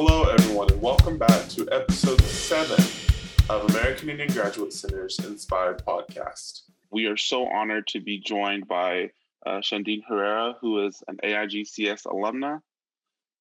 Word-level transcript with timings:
Hello, 0.00 0.22
everyone, 0.30 0.70
and 0.70 0.80
welcome 0.80 1.18
back 1.18 1.48
to 1.48 1.68
episode 1.72 2.20
seven 2.20 2.78
of 3.50 3.68
American 3.70 4.08
Indian 4.08 4.32
Graduate 4.32 4.72
Center's 4.72 5.18
Inspired 5.18 5.84
Podcast. 5.84 6.60
We 6.92 7.06
are 7.06 7.16
so 7.16 7.48
honored 7.48 7.88
to 7.88 8.00
be 8.00 8.20
joined 8.20 8.68
by 8.68 9.10
uh, 9.44 9.58
Shandiin 9.58 10.04
Herrera, 10.08 10.54
who 10.60 10.86
is 10.86 11.02
an 11.08 11.16
AIGCS 11.24 12.06
alumna. 12.06 12.60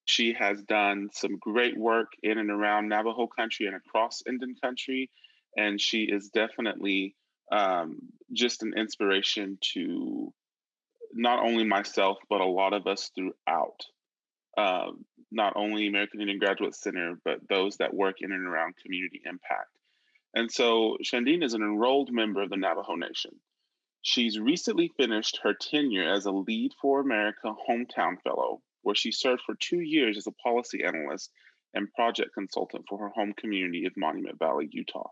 She 0.06 0.34
has 0.34 0.60
done 0.64 1.10
some 1.14 1.38
great 1.38 1.78
work 1.78 2.14
in 2.24 2.40
and 2.40 2.50
around 2.50 2.90
Navajo 2.90 3.28
country 3.28 3.68
and 3.68 3.76
across 3.76 4.24
Indian 4.28 4.56
country, 4.60 5.12
and 5.56 5.80
she 5.80 6.06
is 6.06 6.30
definitely 6.30 7.16
um, 7.52 8.00
just 8.34 8.64
an 8.64 8.74
inspiration 8.76 9.60
to 9.76 10.34
not 11.14 11.38
only 11.38 11.66
myself, 11.66 12.18
but 12.32 12.42
a 12.42 12.46
lot 12.46 12.74
of 12.74 12.88
us 12.88 13.12
throughout 13.16 13.86
uh, 14.58 14.90
not 15.32 15.54
only 15.56 15.88
American 15.88 16.22
Indian 16.22 16.40
Graduate 16.40 16.76
Center, 16.76 17.20
but 17.24 17.48
those 17.50 17.78
that 17.78 17.94
work 17.94 18.22
in 18.22 18.32
and 18.32 18.48
around 18.48 18.76
community 18.78 19.22
impact. 19.26 19.70
And 20.34 20.52
so 20.52 20.98
Shandiin 21.04 21.44
is 21.44 21.54
an 21.54 21.62
enrolled 21.62 22.12
member 22.12 22.42
of 22.42 22.50
the 22.50 22.58
Navajo 22.58 22.96
Nation. 22.96 23.40
She's 24.02 24.40
recently 24.40 24.90
finished 24.96 25.40
her 25.44 25.54
tenure 25.54 26.10
as 26.10 26.26
a 26.26 26.32
Lead 26.32 26.74
for 26.82 27.00
America 27.02 27.54
Hometown 27.68 28.22
Fellow, 28.22 28.62
where 28.84 28.96
she 28.96 29.12
served 29.12 29.42
for 29.46 29.56
two 29.56 29.80
years 29.80 30.18
as 30.18 30.28
a 30.28 30.32
policy 30.32 30.84
analyst 30.84 31.32
and 31.74 31.92
project 31.94 32.34
consultant 32.34 32.86
for 32.88 32.98
her 33.00 33.10
home 33.10 33.34
community 33.34 33.86
of 33.86 33.98
Monument 33.98 34.40
Valley, 34.40 34.70
Utah. 34.72 35.10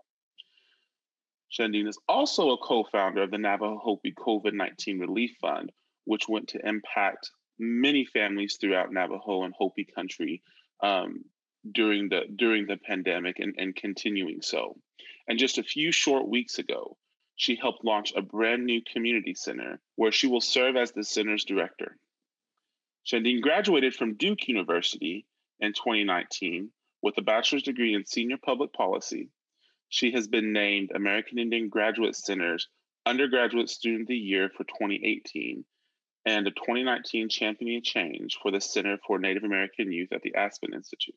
Shandiin 1.51 1.87
is 1.87 1.99
also 2.07 2.51
a 2.51 2.57
co 2.57 2.83
founder 2.83 3.23
of 3.23 3.31
the 3.31 3.37
Navajo 3.37 3.77
Hopi 3.77 4.13
COVID 4.13 4.53
19 4.53 4.99
Relief 4.99 5.35
Fund, 5.41 5.71
which 6.05 6.27
went 6.27 6.49
to 6.49 6.67
impact 6.67 7.31
many 7.59 8.05
families 8.05 8.57
throughout 8.59 8.91
Navajo 8.91 9.43
and 9.43 9.53
Hopi 9.53 9.85
country 9.85 10.41
um, 10.81 11.25
during 11.71 12.09
the 12.09 12.21
during 12.35 12.67
the 12.67 12.77
pandemic 12.77 13.39
and, 13.39 13.55
and 13.57 13.75
continuing 13.75 14.41
so. 14.41 14.77
And 15.27 15.39
just 15.39 15.57
a 15.57 15.63
few 15.63 15.91
short 15.91 16.27
weeks 16.27 16.59
ago, 16.59 16.97
she 17.35 17.55
helped 17.55 17.83
launch 17.83 18.13
a 18.15 18.21
brand 18.21 18.65
new 18.65 18.81
community 18.81 19.33
center 19.33 19.79
where 19.95 20.11
she 20.11 20.27
will 20.27 20.41
serve 20.41 20.75
as 20.75 20.91
the 20.91 21.03
center's 21.03 21.45
director. 21.45 21.97
Shandiin 23.05 23.41
graduated 23.41 23.95
from 23.95 24.15
Duke 24.15 24.47
University 24.47 25.25
in 25.59 25.73
2019 25.73 26.71
with 27.01 27.17
a 27.17 27.21
bachelor's 27.21 27.63
degree 27.63 27.93
in 27.93 28.05
senior 28.05 28.37
public 28.37 28.73
policy. 28.73 29.29
She 29.89 30.11
has 30.11 30.27
been 30.27 30.53
named 30.53 30.91
American 30.93 31.37
Indian 31.37 31.69
Graduate 31.69 32.15
Center's 32.15 32.67
Undergraduate 33.05 33.69
Student 33.69 34.03
of 34.03 34.07
the 34.07 34.17
Year 34.17 34.49
for 34.49 34.63
2018 34.63 35.63
and 36.25 36.47
a 36.47 36.51
2019 36.51 37.29
Championing 37.29 37.83
Change 37.83 38.37
for 38.41 38.51
the 38.51 38.59
Center 38.59 38.97
for 39.05 39.19
Native 39.19 39.43
American 39.43 39.91
Youth 39.91 40.11
at 40.11 40.21
the 40.21 40.35
Aspen 40.35 40.73
Institute. 40.73 41.15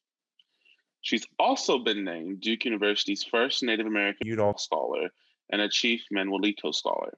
She's 1.01 1.27
also 1.39 1.79
been 1.79 2.05
named 2.05 2.41
Duke 2.41 2.65
University's 2.65 3.25
first 3.25 3.63
Native 3.63 3.87
American 3.87 4.27
Udall 4.27 4.59
Scholar 4.59 5.11
and 5.51 5.61
a 5.61 5.69
Chief 5.69 6.03
Manuelito 6.13 6.75
Scholar. 6.75 7.17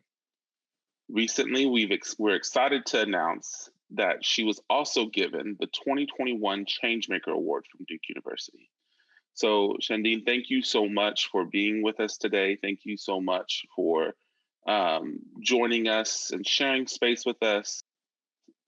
Recently, 1.08 1.66
we've 1.66 1.90
ex- 1.90 2.14
we're 2.18 2.36
excited 2.36 2.86
to 2.86 3.00
announce 3.00 3.68
that 3.92 4.24
she 4.24 4.44
was 4.44 4.60
also 4.70 5.06
given 5.06 5.56
the 5.58 5.66
2021 5.66 6.64
Changemaker 6.66 7.32
Award 7.32 7.66
from 7.66 7.84
Duke 7.88 8.08
University. 8.08 8.70
So, 9.34 9.76
Shandiin, 9.80 10.24
thank 10.24 10.50
you 10.50 10.62
so 10.62 10.88
much 10.88 11.28
for 11.32 11.44
being 11.44 11.82
with 11.82 11.98
us 11.98 12.16
today. 12.16 12.56
Thank 12.60 12.80
you 12.84 12.96
so 12.96 13.20
much 13.20 13.64
for 13.74 14.14
um, 14.66 15.18
joining 15.40 15.88
us 15.88 16.30
and 16.32 16.46
sharing 16.46 16.86
space 16.86 17.24
with 17.24 17.42
us. 17.42 17.82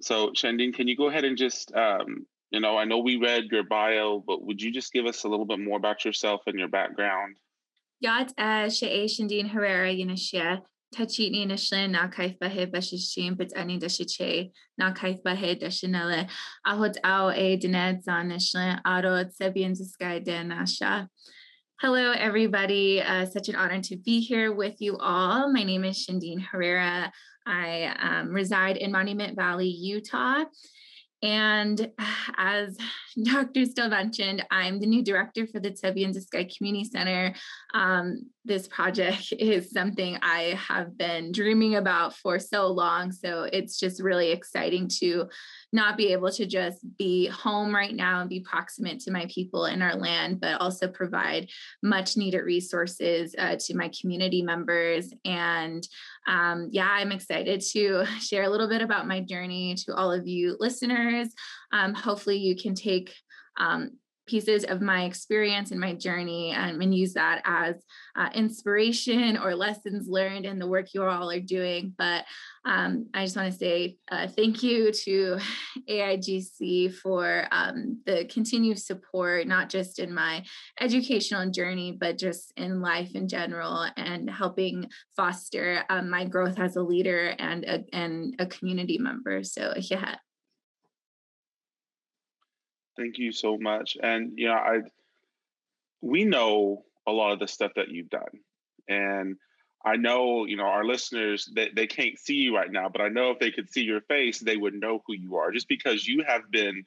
So, 0.00 0.30
Shandiin, 0.30 0.74
can 0.74 0.88
you 0.88 0.96
go 0.96 1.08
ahead 1.08 1.24
and 1.24 1.36
just, 1.36 1.74
um, 1.74 2.26
you 2.50 2.60
know, 2.60 2.76
I 2.76 2.84
know 2.84 2.98
we 2.98 3.16
read 3.16 3.44
your 3.50 3.62
bio, 3.64 4.22
but 4.26 4.44
would 4.44 4.60
you 4.60 4.72
just 4.72 4.92
give 4.92 5.06
us 5.06 5.24
a 5.24 5.28
little 5.28 5.46
bit 5.46 5.60
more 5.60 5.76
about 5.76 6.04
yourself 6.04 6.42
and 6.46 6.58
your 6.58 6.68
background? 6.68 7.36
Yat 8.00 8.32
Shea 8.72 9.06
Shandiin 9.06 9.48
Herrera 9.48 9.94
Yinashia, 9.94 10.62
Tachini 10.92 11.46
Nishlin, 11.46 11.90
Na 11.90 12.08
Kaif 12.08 12.36
Bahe 12.38 12.70
Bashishim, 12.70 13.38
but 13.38 13.56
Ani 13.56 13.78
Dashiche, 13.78 14.50
Na 14.76 14.92
Kaif 14.92 15.22
Bahe 15.22 15.60
Dashinele, 15.60 16.28
Ahot 16.66 16.96
Ao 17.04 17.30
E 17.30 17.56
Dined 17.56 18.02
Zan 18.02 18.30
Nishlin, 18.30 18.82
Aro 18.82 19.24
Sebian 19.40 19.76
Sky 19.76 20.18
De 20.18 20.42
Nasha. 20.42 21.08
Hello, 21.82 22.12
everybody. 22.12 23.02
Uh, 23.02 23.26
such 23.26 23.48
an 23.48 23.56
honor 23.56 23.82
to 23.82 23.96
be 23.96 24.20
here 24.20 24.52
with 24.52 24.80
you 24.80 24.96
all. 24.98 25.52
My 25.52 25.64
name 25.64 25.82
is 25.82 26.06
Shandiin 26.06 26.40
Herrera. 26.40 27.12
I 27.44 27.92
um, 27.98 28.28
reside 28.28 28.76
in 28.76 28.92
Monument 28.92 29.34
Valley, 29.34 29.66
Utah. 29.66 30.44
And 31.22 31.90
as 32.36 32.76
Dr. 33.22 33.66
Still 33.66 33.88
mentioned, 33.88 34.44
I'm 34.50 34.80
the 34.80 34.86
new 34.86 35.02
director 35.04 35.46
for 35.46 35.60
the 35.60 35.70
Tsebyan 35.70 36.12
Community 36.56 36.84
Center. 36.84 37.34
Um, 37.74 38.26
this 38.44 38.66
project 38.66 39.32
is 39.38 39.70
something 39.70 40.18
I 40.22 40.58
have 40.68 40.96
been 40.96 41.32
dreaming 41.32 41.76
about 41.76 42.16
for 42.16 42.38
so 42.38 42.68
long. 42.68 43.12
So 43.12 43.44
it's 43.52 43.78
just 43.78 44.02
really 44.02 44.30
exciting 44.32 44.88
to 45.00 45.28
not 45.72 45.96
be 45.96 46.12
able 46.12 46.30
to 46.32 46.46
just 46.46 46.84
be 46.98 47.26
home 47.26 47.74
right 47.74 47.94
now 47.94 48.20
and 48.20 48.28
be 48.28 48.40
proximate 48.40 49.00
to 49.00 49.10
my 49.10 49.26
people 49.30 49.66
in 49.66 49.80
our 49.80 49.94
land, 49.94 50.40
but 50.40 50.60
also 50.60 50.88
provide 50.88 51.48
much 51.82 52.16
needed 52.16 52.40
resources 52.40 53.34
uh, 53.38 53.56
to 53.60 53.76
my 53.76 53.90
community 54.00 54.42
members. 54.42 55.12
And 55.24 55.86
um, 56.26 56.68
yeah, 56.70 56.88
I'm 56.90 57.12
excited 57.12 57.62
to 57.72 58.04
share 58.20 58.44
a 58.44 58.50
little 58.50 58.68
bit 58.68 58.82
about 58.82 59.06
my 59.06 59.20
journey 59.20 59.74
to 59.86 59.94
all 59.94 60.12
of 60.12 60.26
you 60.26 60.56
listeners. 60.60 61.11
Um, 61.72 61.94
hopefully, 61.94 62.38
you 62.38 62.56
can 62.56 62.74
take 62.74 63.14
um, 63.58 63.92
pieces 64.26 64.64
of 64.64 64.80
my 64.80 65.04
experience 65.04 65.72
and 65.72 65.80
my 65.80 65.94
journey 65.94 66.54
um, 66.54 66.80
and 66.80 66.94
use 66.94 67.12
that 67.14 67.42
as 67.44 67.74
uh, 68.16 68.28
inspiration 68.34 69.36
or 69.36 69.54
lessons 69.54 70.08
learned 70.08 70.46
in 70.46 70.58
the 70.58 70.66
work 70.66 70.94
you 70.94 71.04
all 71.04 71.30
are 71.30 71.40
doing. 71.40 71.92
But 71.98 72.24
um, 72.64 73.08
I 73.12 73.24
just 73.24 73.36
want 73.36 73.52
to 73.52 73.58
say 73.58 73.96
uh, 74.10 74.28
thank 74.28 74.62
you 74.62 74.92
to 74.92 75.38
AIGC 75.90 76.94
for 76.94 77.46
um, 77.50 78.00
the 78.06 78.24
continued 78.26 78.78
support, 78.78 79.46
not 79.48 79.68
just 79.68 79.98
in 79.98 80.14
my 80.14 80.44
educational 80.80 81.50
journey, 81.50 81.96
but 81.98 82.16
just 82.16 82.52
in 82.56 82.80
life 82.80 83.10
in 83.14 83.28
general 83.28 83.86
and 83.96 84.30
helping 84.30 84.88
foster 85.16 85.84
um, 85.90 86.08
my 86.08 86.24
growth 86.24 86.58
as 86.58 86.76
a 86.76 86.82
leader 86.82 87.34
and 87.38 87.64
a, 87.64 87.84
and 87.92 88.36
a 88.38 88.46
community 88.46 88.98
member. 88.98 89.42
So, 89.42 89.74
yeah. 89.76 90.16
Thank 92.96 93.18
you 93.18 93.32
so 93.32 93.58
much. 93.58 93.96
And 94.02 94.32
you 94.36 94.48
know, 94.48 94.54
I 94.54 94.80
we 96.00 96.24
know 96.24 96.84
a 97.06 97.12
lot 97.12 97.32
of 97.32 97.38
the 97.38 97.48
stuff 97.48 97.72
that 97.76 97.88
you've 97.88 98.10
done. 98.10 98.40
And 98.88 99.36
I 99.84 99.96
know, 99.96 100.44
you 100.44 100.56
know, 100.56 100.64
our 100.64 100.84
listeners 100.84 101.50
they, 101.54 101.70
they 101.74 101.86
can't 101.86 102.18
see 102.18 102.34
you 102.34 102.54
right 102.54 102.70
now, 102.70 102.88
but 102.88 103.00
I 103.00 103.08
know 103.08 103.30
if 103.30 103.38
they 103.38 103.50
could 103.50 103.70
see 103.70 103.82
your 103.82 104.00
face, 104.02 104.38
they 104.38 104.56
would 104.56 104.74
know 104.74 105.02
who 105.06 105.14
you 105.14 105.36
are 105.36 105.50
just 105.50 105.68
because 105.68 106.06
you 106.06 106.24
have 106.26 106.50
been 106.50 106.84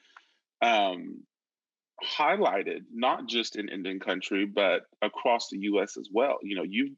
um, 0.61 1.23
highlighted 2.03 2.83
not 2.93 3.27
just 3.27 3.55
in 3.55 3.69
Indian 3.69 3.99
country, 3.99 4.45
but 4.45 4.83
across 5.01 5.49
the 5.49 5.59
US 5.59 5.97
as 5.97 6.09
well. 6.11 6.37
You 6.41 6.57
know, 6.57 6.63
you've 6.63 6.95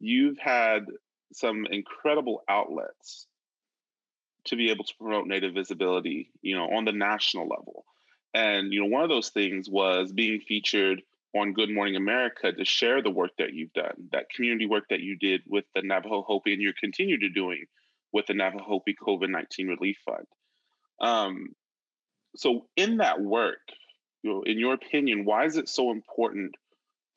you've 0.00 0.38
had 0.38 0.86
some 1.32 1.66
incredible 1.70 2.42
outlets 2.48 3.26
to 4.46 4.56
be 4.56 4.70
able 4.70 4.84
to 4.84 4.94
promote 4.98 5.26
native 5.26 5.54
visibility, 5.54 6.30
you 6.42 6.56
know, 6.56 6.68
on 6.70 6.84
the 6.84 6.92
national 6.92 7.48
level. 7.48 7.84
And 8.34 8.72
you 8.72 8.80
know, 8.80 8.86
one 8.86 9.04
of 9.04 9.08
those 9.08 9.30
things 9.30 9.70
was 9.70 10.12
being 10.12 10.40
featured 10.40 11.02
on 11.34 11.52
Good 11.52 11.70
Morning 11.70 11.96
America 11.96 12.52
to 12.52 12.64
share 12.64 13.02
the 13.02 13.10
work 13.10 13.30
that 13.38 13.54
you've 13.54 13.72
done, 13.72 14.08
that 14.12 14.30
community 14.30 14.66
work 14.66 14.84
that 14.90 15.00
you 15.00 15.16
did 15.16 15.42
with 15.46 15.64
the 15.74 15.82
Navajo 15.82 16.22
Hopi, 16.22 16.52
and 16.52 16.62
you 16.62 16.72
continue 16.78 17.18
to 17.20 17.28
doing 17.28 17.64
with 18.12 18.26
the 18.26 18.34
Navajo 18.34 18.64
Hopi 18.64 18.94
COVID 18.94 19.30
nineteen 19.30 19.68
Relief 19.68 19.98
Fund. 20.04 20.26
Um, 21.00 21.54
so, 22.36 22.66
in 22.76 22.98
that 22.98 23.20
work, 23.20 23.60
you 24.22 24.30
know, 24.30 24.42
in 24.42 24.58
your 24.58 24.74
opinion, 24.74 25.24
why 25.24 25.44
is 25.44 25.56
it 25.56 25.68
so 25.68 25.90
important 25.90 26.56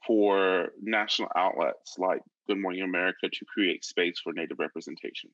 for 0.05 0.69
national 0.81 1.29
outlets 1.35 1.97
like 1.97 2.21
Good 2.47 2.59
Morning 2.59 2.83
America 2.83 3.29
to 3.31 3.45
create 3.45 3.83
space 3.83 4.19
for 4.23 4.33
Native 4.33 4.59
representation? 4.59 5.31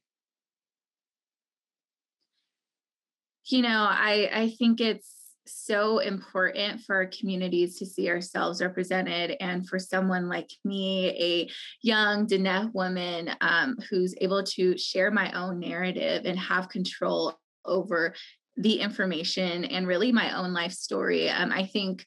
You 3.45 3.61
know, 3.61 3.87
I 3.89 4.29
I 4.31 4.49
think 4.57 4.79
it's 4.79 5.22
so 5.45 5.99
important 5.99 6.81
for 6.81 6.95
our 6.95 7.05
communities 7.07 7.77
to 7.79 7.85
see 7.85 8.09
ourselves 8.09 8.61
represented 8.61 9.35
and 9.39 9.67
for 9.67 9.79
someone 9.79 10.29
like 10.29 10.49
me 10.63 11.09
a 11.09 11.49
young 11.81 12.27
Diné 12.27 12.73
woman 12.73 13.31
um, 13.41 13.77
who's 13.89 14.15
able 14.21 14.43
to 14.43 14.77
share 14.77 15.11
my 15.11 15.31
own 15.33 15.59
narrative 15.59 16.25
and 16.25 16.39
have 16.39 16.69
control 16.69 17.37
over 17.65 18.13
the 18.57 18.79
information 18.79 19.65
and 19.65 19.87
really 19.87 20.11
my 20.11 20.37
own 20.37 20.53
life 20.53 20.73
story. 20.73 21.29
Um, 21.29 21.51
i 21.51 21.65
think 21.65 22.05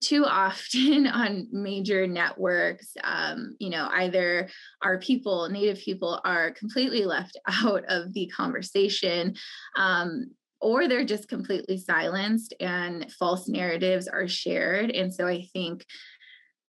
too 0.00 0.24
often 0.24 1.06
on 1.06 1.48
major 1.52 2.06
networks 2.06 2.96
um, 3.02 3.56
you 3.58 3.70
know 3.70 3.88
either 3.92 4.48
our 4.82 4.98
people 4.98 5.48
native 5.48 5.78
people 5.78 6.20
are 6.24 6.50
completely 6.52 7.04
left 7.04 7.38
out 7.64 7.84
of 7.88 8.12
the 8.12 8.26
conversation. 8.28 9.34
Um, 9.76 10.30
or 10.60 10.88
they're 10.88 11.04
just 11.04 11.28
completely 11.28 11.78
silenced 11.78 12.54
and 12.60 13.10
false 13.18 13.48
narratives 13.48 14.08
are 14.08 14.28
shared. 14.28 14.90
And 14.90 15.12
so 15.12 15.26
I 15.26 15.48
think 15.52 15.84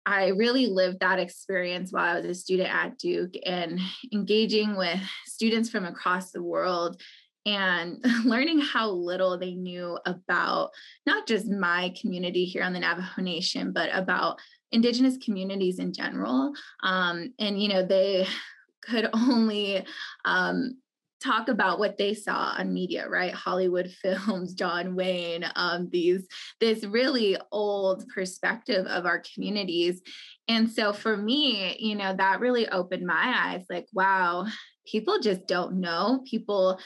I 0.05 0.29
really 0.29 0.67
lived 0.67 1.01
that 1.01 1.19
experience 1.19 1.91
while 1.91 2.15
I 2.15 2.19
was 2.19 2.25
a 2.25 2.33
student 2.33 2.73
at 2.73 2.97
Duke 2.97 3.33
and 3.45 3.79
engaging 4.13 4.75
with 4.75 4.99
students 5.27 5.69
from 5.69 5.85
across 5.85 6.31
the 6.31 6.41
world 6.41 7.01
and 7.45 8.03
learning 8.25 8.59
how 8.59 8.89
little 8.89 9.37
they 9.37 9.53
knew 9.53 9.97
about 10.05 10.71
not 11.05 11.27
just 11.27 11.47
my 11.47 11.93
community 11.99 12.45
here 12.45 12.63
on 12.63 12.73
the 12.73 12.79
Navajo 12.79 13.21
Nation, 13.21 13.71
but 13.71 13.89
about 13.93 14.39
Indigenous 14.71 15.17
communities 15.17 15.79
in 15.79 15.93
general. 15.93 16.53
Um, 16.83 17.33
and, 17.39 17.61
you 17.61 17.69
know, 17.69 17.85
they 17.85 18.27
could 18.81 19.09
only 19.13 19.85
um, 20.25 20.77
talk 21.21 21.49
about 21.49 21.79
what 21.79 21.97
they 21.97 22.13
saw 22.13 22.53
on 22.57 22.73
media 22.73 23.07
right 23.07 23.33
hollywood 23.33 23.89
films 24.01 24.53
john 24.53 24.95
wayne 24.95 25.45
um, 25.55 25.89
these 25.91 26.27
this 26.59 26.83
really 26.83 27.37
old 27.51 28.07
perspective 28.13 28.85
of 28.87 29.05
our 29.05 29.21
communities 29.33 30.01
and 30.47 30.69
so 30.69 30.93
for 30.93 31.15
me 31.15 31.75
you 31.79 31.95
know 31.95 32.15
that 32.15 32.39
really 32.39 32.67
opened 32.69 33.05
my 33.05 33.33
eyes 33.35 33.65
like 33.69 33.87
wow 33.93 34.45
people 34.85 35.19
just 35.19 35.47
don't 35.47 35.79
know 35.79 36.23
people 36.29 36.79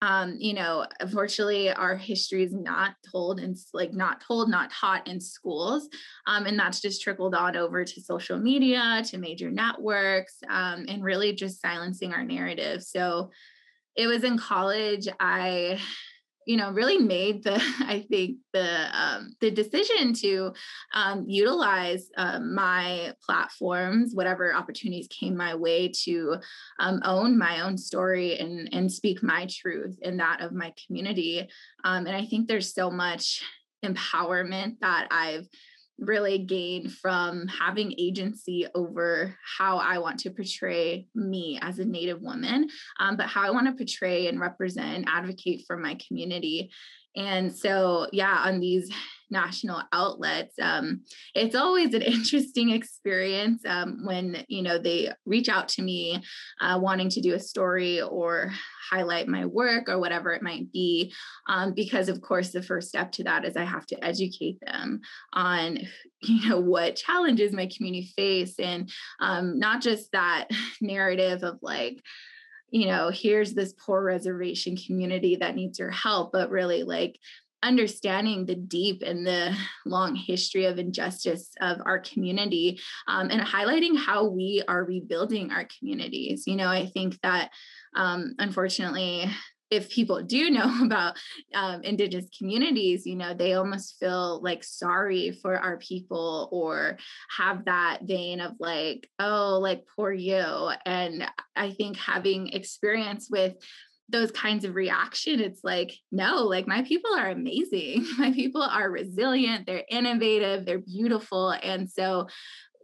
um, 0.00 0.36
you 0.38 0.54
know, 0.54 0.86
unfortunately, 1.00 1.72
our 1.72 1.96
history 1.96 2.44
is 2.44 2.52
not 2.52 2.94
told 3.10 3.40
and 3.40 3.56
like 3.74 3.92
not 3.92 4.20
told, 4.20 4.48
not 4.48 4.70
taught 4.70 5.08
in 5.08 5.20
schools. 5.20 5.88
Um, 6.26 6.46
and 6.46 6.58
that's 6.58 6.80
just 6.80 7.02
trickled 7.02 7.34
on 7.34 7.56
over 7.56 7.84
to 7.84 8.00
social 8.00 8.38
media, 8.38 9.02
to 9.06 9.18
major 9.18 9.50
networks, 9.50 10.36
um, 10.48 10.84
and 10.88 11.02
really 11.02 11.32
just 11.32 11.60
silencing 11.60 12.12
our 12.12 12.22
narrative. 12.22 12.82
So 12.84 13.30
it 13.96 14.06
was 14.06 14.24
in 14.24 14.38
college 14.38 15.08
i 15.20 15.78
you 16.48 16.56
know 16.56 16.70
really 16.70 16.98
made 16.98 17.44
the 17.44 17.54
i 17.80 18.04
think 18.08 18.38
the 18.52 18.98
um, 18.98 19.34
the 19.40 19.50
decision 19.50 20.14
to 20.14 20.52
um, 20.94 21.24
utilize 21.28 22.08
um, 22.16 22.54
my 22.54 23.12
platforms 23.24 24.14
whatever 24.14 24.54
opportunities 24.54 25.08
came 25.08 25.36
my 25.36 25.54
way 25.54 25.92
to 26.04 26.36
um, 26.80 27.00
own 27.04 27.38
my 27.38 27.60
own 27.60 27.76
story 27.76 28.38
and 28.38 28.68
and 28.72 28.90
speak 28.90 29.22
my 29.22 29.46
truth 29.50 29.98
and 30.02 30.18
that 30.18 30.40
of 30.40 30.52
my 30.52 30.72
community. 30.86 31.46
Um, 31.84 32.06
and 32.06 32.16
i 32.16 32.24
think 32.24 32.48
there's 32.48 32.74
so 32.74 32.90
much 32.90 33.42
empowerment 33.84 34.80
that 34.80 35.06
i've 35.10 35.46
really 35.98 36.38
gain 36.38 36.88
from 36.88 37.46
having 37.48 37.94
agency 37.98 38.66
over 38.74 39.36
how 39.58 39.78
I 39.78 39.98
want 39.98 40.20
to 40.20 40.30
portray 40.30 41.06
me 41.14 41.58
as 41.60 41.78
a 41.78 41.84
Native 41.84 42.22
woman, 42.22 42.68
um, 43.00 43.16
but 43.16 43.26
how 43.26 43.42
I 43.42 43.50
want 43.50 43.66
to 43.66 43.72
portray 43.72 44.28
and 44.28 44.40
represent 44.40 44.96
and 44.96 45.08
advocate 45.08 45.64
for 45.66 45.76
my 45.76 45.98
community. 46.06 46.70
And 47.16 47.54
so, 47.54 48.06
yeah, 48.12 48.42
on 48.44 48.60
these 48.60 48.90
national 49.30 49.82
outlets, 49.92 50.54
um, 50.60 51.02
it's 51.34 51.54
always 51.54 51.94
an 51.94 52.02
interesting 52.14 52.70
experience 52.70 53.62
um, 53.66 54.04
when 54.04 54.44
you 54.48 54.62
know 54.62 54.78
they 54.78 55.10
reach 55.26 55.48
out 55.48 55.68
to 55.68 55.82
me 55.82 56.22
uh, 56.60 56.78
wanting 56.80 57.08
to 57.10 57.20
do 57.20 57.34
a 57.34 57.40
story 57.40 58.00
or 58.00 58.50
highlight 58.90 59.28
my 59.28 59.44
work 59.44 59.88
or 59.88 59.98
whatever 59.98 60.32
it 60.32 60.42
might 60.42 60.72
be. 60.72 61.12
Um, 61.48 61.74
because 61.74 62.08
of 62.08 62.20
course, 62.20 62.50
the 62.50 62.62
first 62.62 62.88
step 62.88 63.12
to 63.12 63.24
that 63.24 63.44
is 63.44 63.56
I 63.56 63.64
have 63.64 63.86
to 63.86 64.04
educate 64.04 64.58
them 64.64 65.00
on 65.32 65.78
you 66.22 66.48
know 66.48 66.60
what 66.60 66.96
challenges 66.96 67.52
my 67.52 67.68
community 67.74 68.12
face 68.16 68.58
and 68.58 68.90
um, 69.20 69.58
not 69.58 69.80
just 69.80 70.10
that 70.12 70.48
narrative 70.80 71.42
of 71.42 71.58
like 71.62 72.02
you 72.70 72.86
know, 72.86 73.10
here's 73.10 73.54
this 73.54 73.72
poor 73.72 74.02
reservation 74.02 74.76
community 74.76 75.36
that 75.36 75.54
needs 75.54 75.78
your 75.78 75.90
help, 75.90 76.32
but 76.32 76.50
really 76.50 76.82
like 76.82 77.18
understanding 77.62 78.46
the 78.46 78.54
deep 78.54 79.02
and 79.04 79.26
the 79.26 79.56
long 79.84 80.14
history 80.14 80.66
of 80.66 80.78
injustice 80.78 81.50
of 81.60 81.78
our 81.84 81.98
community 81.98 82.80
um, 83.06 83.30
and 83.30 83.40
highlighting 83.40 83.96
how 83.96 84.28
we 84.28 84.62
are 84.68 84.84
rebuilding 84.84 85.50
our 85.50 85.66
communities. 85.78 86.44
You 86.46 86.56
know, 86.56 86.68
I 86.68 86.86
think 86.86 87.18
that 87.22 87.50
um, 87.96 88.34
unfortunately, 88.38 89.28
if 89.70 89.90
people 89.90 90.22
do 90.22 90.50
know 90.50 90.84
about 90.84 91.16
um, 91.54 91.82
indigenous 91.82 92.28
communities 92.36 93.06
you 93.06 93.16
know 93.16 93.34
they 93.34 93.54
almost 93.54 93.96
feel 93.98 94.40
like 94.42 94.64
sorry 94.64 95.30
for 95.30 95.58
our 95.58 95.78
people 95.78 96.48
or 96.52 96.98
have 97.36 97.64
that 97.64 97.98
vein 98.02 98.40
of 98.40 98.52
like 98.58 99.08
oh 99.18 99.58
like 99.60 99.84
poor 99.94 100.12
you 100.12 100.70
and 100.86 101.26
i 101.56 101.70
think 101.70 101.96
having 101.96 102.48
experience 102.48 103.28
with 103.30 103.54
those 104.10 104.30
kinds 104.30 104.64
of 104.64 104.74
reaction 104.74 105.40
it's 105.40 105.60
like 105.62 105.92
no 106.10 106.42
like 106.42 106.66
my 106.66 106.82
people 106.82 107.14
are 107.14 107.30
amazing. 107.30 108.06
My 108.18 108.32
people 108.32 108.62
are 108.62 108.90
resilient 108.90 109.66
they're 109.66 109.84
innovative 109.90 110.64
they're 110.64 110.78
beautiful 110.78 111.50
and 111.50 111.90
so 111.90 112.26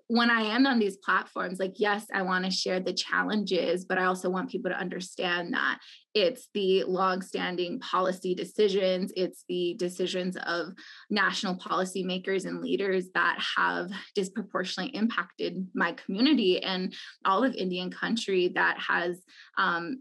when 0.08 0.30
I 0.30 0.42
am 0.42 0.66
on 0.66 0.78
these 0.78 0.98
platforms, 0.98 1.58
like, 1.58 1.74
yes, 1.76 2.06
I 2.12 2.22
want 2.22 2.44
to 2.44 2.50
share 2.50 2.78
the 2.78 2.92
challenges, 2.92 3.86
but 3.86 3.96
I 3.96 4.04
also 4.04 4.28
want 4.28 4.50
people 4.50 4.70
to 4.70 4.78
understand 4.78 5.54
that 5.54 5.78
it's 6.14 6.48
the 6.52 6.84
long-standing 6.84 7.80
policy 7.80 8.34
decisions, 8.34 9.12
it's 9.16 9.44
the 9.48 9.74
decisions 9.78 10.36
of 10.44 10.68
national 11.08 11.56
policymakers 11.56 12.44
and 12.44 12.60
leaders 12.60 13.06
that 13.14 13.42
have 13.56 13.90
disproportionately 14.14 14.94
impacted 14.94 15.66
my 15.74 15.92
community 15.92 16.62
and 16.62 16.94
all 17.24 17.42
of 17.42 17.54
Indian 17.54 17.90
country 17.90 18.52
that 18.54 18.78
has 18.78 19.22
um, 19.56 20.00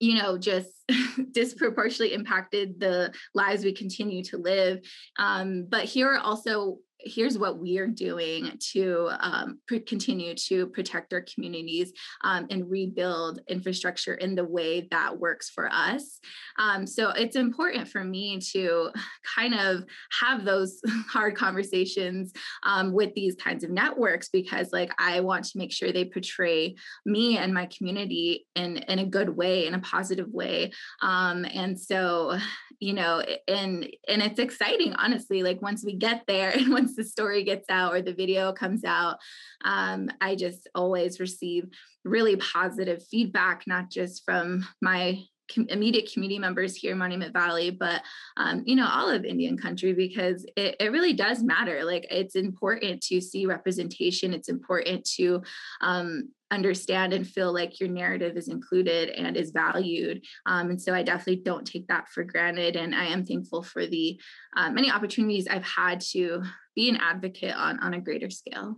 you 0.00 0.14
know 0.14 0.38
just 0.38 0.68
disproportionately 1.32 2.14
impacted 2.14 2.78
the 2.78 3.12
lives 3.34 3.64
we 3.64 3.72
continue 3.72 4.22
to 4.24 4.38
live. 4.38 4.80
Um, 5.18 5.66
but 5.68 5.84
here 5.84 6.12
are 6.12 6.18
also 6.18 6.78
here's 7.06 7.38
what 7.38 7.58
we're 7.58 7.86
doing 7.86 8.52
to 8.72 9.10
um, 9.20 9.58
continue 9.86 10.34
to 10.34 10.66
protect 10.68 11.12
our 11.12 11.24
communities 11.32 11.92
um, 12.24 12.46
and 12.50 12.70
rebuild 12.70 13.40
infrastructure 13.48 14.14
in 14.14 14.34
the 14.34 14.44
way 14.44 14.88
that 14.90 15.18
works 15.18 15.50
for 15.50 15.68
us. 15.72 16.20
Um, 16.58 16.86
so 16.86 17.10
it's 17.10 17.36
important 17.36 17.88
for 17.88 18.02
me 18.02 18.40
to 18.52 18.90
kind 19.36 19.54
of 19.54 19.84
have 20.20 20.44
those 20.44 20.80
hard 21.08 21.36
conversations 21.36 22.32
um, 22.64 22.92
with 22.92 23.14
these 23.14 23.34
kinds 23.36 23.64
of 23.64 23.70
networks 23.70 24.28
because, 24.28 24.72
like, 24.72 24.92
I 24.98 25.20
want 25.20 25.44
to 25.46 25.58
make 25.58 25.72
sure 25.72 25.92
they 25.92 26.04
portray 26.04 26.76
me 27.04 27.38
and 27.38 27.52
my 27.52 27.66
community 27.66 28.46
in 28.54 28.78
in 28.78 28.98
a 28.98 29.06
good 29.06 29.28
way, 29.28 29.66
in 29.66 29.74
a 29.74 29.80
positive 29.80 30.28
way. 30.32 30.72
Um, 31.02 31.44
and 31.52 31.78
so, 31.78 32.38
you 32.80 32.92
know, 32.92 33.22
and 33.48 33.88
and 34.08 34.22
it's 34.22 34.38
exciting, 34.38 34.94
honestly. 34.94 35.42
Like 35.42 35.62
once 35.62 35.84
we 35.84 35.94
get 35.94 36.22
there 36.26 36.50
and 36.56 36.70
once 36.70 36.96
the 36.96 37.04
story 37.04 37.44
gets 37.44 37.68
out 37.68 37.94
or 37.94 38.02
the 38.02 38.14
video 38.14 38.52
comes 38.52 38.84
out, 38.84 39.18
um, 39.64 40.10
I 40.20 40.34
just 40.34 40.68
always 40.74 41.20
receive 41.20 41.68
really 42.04 42.36
positive 42.36 43.04
feedback, 43.10 43.64
not 43.66 43.90
just 43.90 44.24
from 44.24 44.66
my 44.80 45.20
immediate 45.68 46.10
community 46.12 46.38
members 46.38 46.74
here 46.74 46.92
in 46.92 46.98
Monument 46.98 47.32
Valley, 47.32 47.70
but 47.70 48.02
um, 48.36 48.62
you 48.66 48.74
know 48.74 48.88
all 48.88 49.08
of 49.08 49.24
Indian 49.24 49.56
country 49.56 49.92
because 49.92 50.44
it, 50.56 50.76
it 50.80 50.92
really 50.92 51.12
does 51.12 51.42
matter. 51.42 51.84
Like 51.84 52.06
it's 52.10 52.34
important 52.34 53.00
to 53.04 53.20
see 53.20 53.46
representation. 53.46 54.34
It's 54.34 54.48
important 54.48 55.04
to 55.16 55.42
um, 55.80 56.30
understand 56.50 57.12
and 57.12 57.26
feel 57.26 57.52
like 57.52 57.80
your 57.80 57.88
narrative 57.88 58.36
is 58.36 58.48
included 58.48 59.08
and 59.10 59.36
is 59.36 59.50
valued. 59.50 60.24
Um, 60.46 60.70
and 60.70 60.80
so 60.80 60.94
I 60.94 61.02
definitely 61.02 61.42
don't 61.42 61.66
take 61.66 61.88
that 61.88 62.08
for 62.08 62.24
granted. 62.24 62.76
And 62.76 62.94
I 62.94 63.06
am 63.06 63.24
thankful 63.24 63.62
for 63.62 63.86
the 63.86 64.20
uh, 64.56 64.70
many 64.70 64.90
opportunities 64.90 65.48
I've 65.48 65.64
had 65.64 66.00
to 66.12 66.42
be 66.74 66.88
an 66.88 66.96
advocate 66.96 67.54
on 67.54 67.80
on 67.80 67.94
a 67.94 68.00
greater 68.00 68.30
scale. 68.30 68.76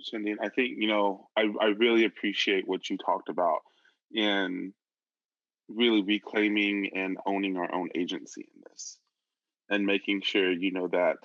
Cindy, 0.00 0.34
I 0.40 0.48
think, 0.50 0.76
you 0.78 0.86
know, 0.86 1.28
I, 1.36 1.46
I 1.60 1.66
really 1.78 2.04
appreciate 2.04 2.68
what 2.68 2.88
you 2.88 2.98
talked 2.98 3.28
about 3.28 3.60
in 4.12 4.72
really 5.68 6.02
reclaiming 6.02 6.90
and 6.94 7.18
owning 7.26 7.56
our 7.56 7.74
own 7.74 7.88
agency 7.94 8.48
in 8.54 8.62
this 8.70 8.98
and 9.70 9.84
making 9.84 10.22
sure, 10.22 10.52
you 10.52 10.72
know, 10.72 10.88
that 10.88 11.16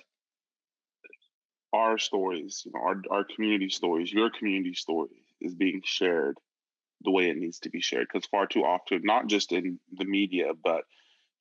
our 1.73 1.97
stories, 1.97 2.63
you 2.65 2.71
know, 2.73 2.81
our, 2.81 3.01
our 3.09 3.23
community 3.23 3.69
stories, 3.69 4.13
your 4.13 4.29
community 4.29 4.75
story 4.75 5.25
is 5.41 5.55
being 5.55 5.81
shared 5.83 6.37
the 7.03 7.11
way 7.11 7.29
it 7.29 7.37
needs 7.37 7.59
to 7.59 7.69
be 7.69 7.81
shared. 7.81 8.07
Because 8.11 8.27
far 8.27 8.47
too 8.47 8.63
often, 8.63 9.01
not 9.03 9.27
just 9.27 9.51
in 9.51 9.79
the 9.91 10.05
media, 10.05 10.51
but 10.63 10.83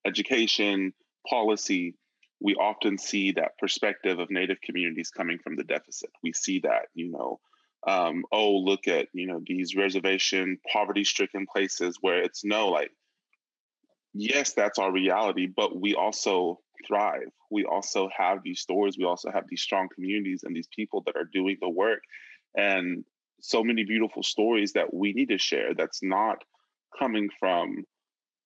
education, 0.04 0.92
policy, 1.28 1.94
we 2.40 2.54
often 2.54 2.98
see 2.98 3.32
that 3.32 3.56
perspective 3.58 4.18
of 4.18 4.30
Native 4.30 4.60
communities 4.60 5.10
coming 5.10 5.38
from 5.38 5.54
the 5.54 5.64
deficit. 5.64 6.10
We 6.22 6.32
see 6.32 6.60
that, 6.60 6.86
you 6.94 7.10
know, 7.10 7.38
um, 7.86 8.24
oh, 8.32 8.56
look 8.56 8.88
at, 8.88 9.08
you 9.12 9.26
know, 9.26 9.40
these 9.44 9.76
reservation, 9.76 10.58
poverty 10.72 11.04
stricken 11.04 11.46
places 11.46 11.98
where 12.00 12.22
it's 12.22 12.44
no, 12.44 12.68
like, 12.68 12.90
yes, 14.14 14.54
that's 14.54 14.78
our 14.78 14.90
reality, 14.90 15.46
but 15.46 15.80
we 15.80 15.94
also 15.94 16.60
thrive. 16.86 17.30
We 17.50 17.64
also 17.64 18.08
have 18.16 18.42
these 18.42 18.60
stories. 18.60 18.96
We 18.98 19.04
also 19.04 19.30
have 19.30 19.44
these 19.48 19.62
strong 19.62 19.88
communities 19.94 20.42
and 20.42 20.54
these 20.54 20.68
people 20.74 21.02
that 21.06 21.16
are 21.16 21.28
doing 21.32 21.56
the 21.60 21.68
work. 21.68 22.02
And 22.56 23.04
so 23.40 23.62
many 23.62 23.84
beautiful 23.84 24.22
stories 24.22 24.72
that 24.72 24.92
we 24.92 25.12
need 25.12 25.28
to 25.30 25.38
share 25.38 25.74
that's 25.74 26.02
not 26.02 26.44
coming 26.98 27.28
from 27.38 27.84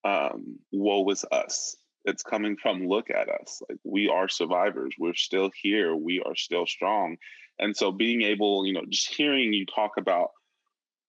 um, 0.04 0.58
woe 0.72 1.08
is 1.10 1.24
us. 1.32 1.76
It's 2.04 2.22
coming 2.22 2.56
from 2.56 2.86
look 2.86 3.10
at 3.10 3.28
us. 3.28 3.60
Like 3.68 3.78
we 3.84 4.08
are 4.08 4.28
survivors. 4.28 4.94
We're 4.98 5.14
still 5.14 5.50
here. 5.60 5.96
We 5.96 6.22
are 6.24 6.36
still 6.36 6.66
strong. 6.66 7.16
And 7.58 7.76
so 7.76 7.90
being 7.90 8.22
able, 8.22 8.64
you 8.64 8.72
know, 8.72 8.84
just 8.88 9.12
hearing 9.12 9.52
you 9.52 9.66
talk 9.66 9.92
about 9.96 10.30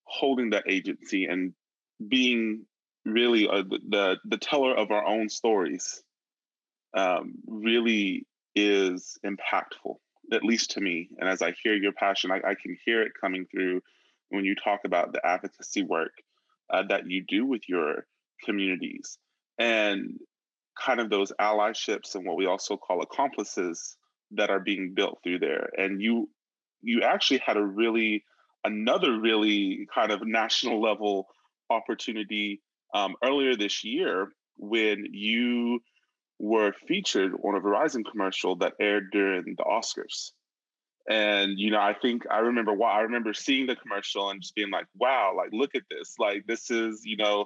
holding 0.05 0.51
that 0.51 0.63
agency 0.67 1.25
and 1.25 1.53
being 2.07 2.65
really 3.05 3.47
uh, 3.47 3.63
the 3.89 4.17
the 4.25 4.37
teller 4.37 4.75
of 4.75 4.91
our 4.91 5.05
own 5.05 5.29
stories 5.29 6.03
um, 6.93 7.33
really 7.47 8.25
is 8.55 9.17
impactful, 9.25 9.97
at 10.31 10.43
least 10.43 10.71
to 10.71 10.81
me. 10.81 11.09
And 11.19 11.29
as 11.29 11.41
I 11.41 11.53
hear 11.63 11.75
your 11.75 11.91
passion, 11.91 12.31
I, 12.31 12.37
I 12.37 12.55
can 12.55 12.77
hear 12.85 13.01
it 13.01 13.11
coming 13.19 13.45
through 13.51 13.81
when 14.29 14.45
you 14.45 14.55
talk 14.55 14.81
about 14.85 15.13
the 15.13 15.25
advocacy 15.25 15.83
work 15.83 16.11
uh, 16.71 16.83
that 16.89 17.09
you 17.09 17.23
do 17.27 17.45
with 17.45 17.61
your 17.67 18.05
communities 18.43 19.17
and 19.57 20.19
kind 20.79 20.99
of 20.99 21.09
those 21.09 21.31
allyships 21.39 22.15
and 22.15 22.25
what 22.25 22.37
we 22.37 22.45
also 22.45 22.77
call 22.77 23.01
accomplices 23.01 23.95
that 24.31 24.49
are 24.49 24.59
being 24.59 24.93
built 24.93 25.19
through 25.23 25.39
there. 25.39 25.69
And 25.77 26.01
you 26.01 26.29
you 26.81 27.01
actually 27.01 27.39
had 27.39 27.57
a 27.57 27.63
really 27.63 28.23
another 28.63 29.19
really 29.19 29.87
kind 29.93 30.11
of 30.11 30.25
national 30.25 30.81
level 30.89 31.27
opportunity 31.69 32.61
um, 32.93 33.15
earlier 33.23 33.55
this 33.55 33.83
year 33.83 34.29
when 34.57 35.05
you 35.11 35.79
were 36.39 36.73
featured 36.87 37.33
on 37.43 37.55
a 37.55 37.61
Verizon 37.61 38.03
commercial 38.09 38.55
that 38.57 38.73
aired 38.79 39.11
during 39.11 39.55
the 39.57 39.63
Oscars. 39.63 40.31
And 41.09 41.53
you 41.57 41.71
know, 41.71 41.79
I 41.79 41.93
think 41.93 42.23
I 42.29 42.39
remember 42.39 42.73
why 42.73 42.97
I 42.97 43.01
remember 43.01 43.33
seeing 43.33 43.65
the 43.65 43.75
commercial 43.75 44.29
and 44.29 44.41
just 44.41 44.55
being 44.55 44.71
like, 44.71 44.87
"Wow! 44.95 45.33
Like, 45.37 45.49
look 45.53 45.73
at 45.73 45.83
this! 45.89 46.15
Like, 46.19 46.45
this 46.47 46.69
is 46.69 47.01
you 47.05 47.15
know, 47.15 47.45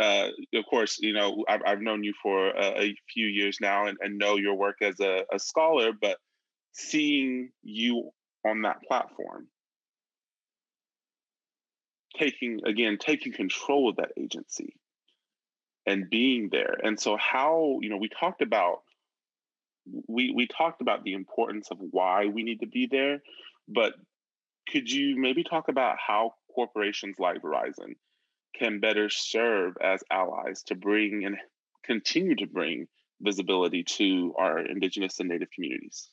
uh, 0.00 0.28
of 0.54 0.64
course, 0.70 0.98
you 1.00 1.12
know, 1.12 1.44
I've, 1.48 1.60
I've 1.66 1.80
known 1.82 2.02
you 2.02 2.14
for 2.22 2.48
a, 2.48 2.84
a 2.84 2.96
few 3.12 3.26
years 3.26 3.58
now 3.60 3.86
and, 3.86 3.98
and, 4.00 4.16
know 4.16 4.36
your 4.36 4.54
work 4.54 4.76
as 4.80 4.98
a, 5.00 5.24
a 5.32 5.38
scholar, 5.38 5.90
but 5.92 6.16
seeing 6.72 7.50
you 7.62 8.10
on 8.46 8.62
that 8.62 8.82
platform 8.88 9.46
taking 12.18 12.60
again 12.66 12.98
taking 12.98 13.32
control 13.32 13.88
of 13.88 13.96
that 13.96 14.10
agency 14.18 14.74
and 15.86 16.08
being 16.08 16.48
there 16.50 16.76
and 16.82 16.98
so 16.98 17.16
how 17.16 17.78
you 17.80 17.88
know 17.88 17.96
we 17.96 18.08
talked 18.08 18.42
about 18.42 18.82
we 20.06 20.32
we 20.34 20.46
talked 20.46 20.80
about 20.80 21.02
the 21.04 21.12
importance 21.12 21.68
of 21.70 21.78
why 21.90 22.26
we 22.26 22.42
need 22.42 22.60
to 22.60 22.66
be 22.66 22.86
there 22.90 23.22
but 23.68 23.94
could 24.68 24.90
you 24.90 25.16
maybe 25.16 25.42
talk 25.42 25.68
about 25.68 25.96
how 25.98 26.34
corporations 26.54 27.16
like 27.18 27.42
verizon 27.42 27.94
can 28.56 28.80
better 28.80 29.08
serve 29.08 29.74
as 29.82 30.04
allies 30.10 30.62
to 30.62 30.74
bring 30.74 31.24
and 31.24 31.36
continue 31.84 32.36
to 32.36 32.46
bring 32.46 32.86
visibility 33.20 33.82
to 33.82 34.34
our 34.38 34.58
indigenous 34.60 35.18
and 35.18 35.28
native 35.28 35.48
communities 35.50 36.10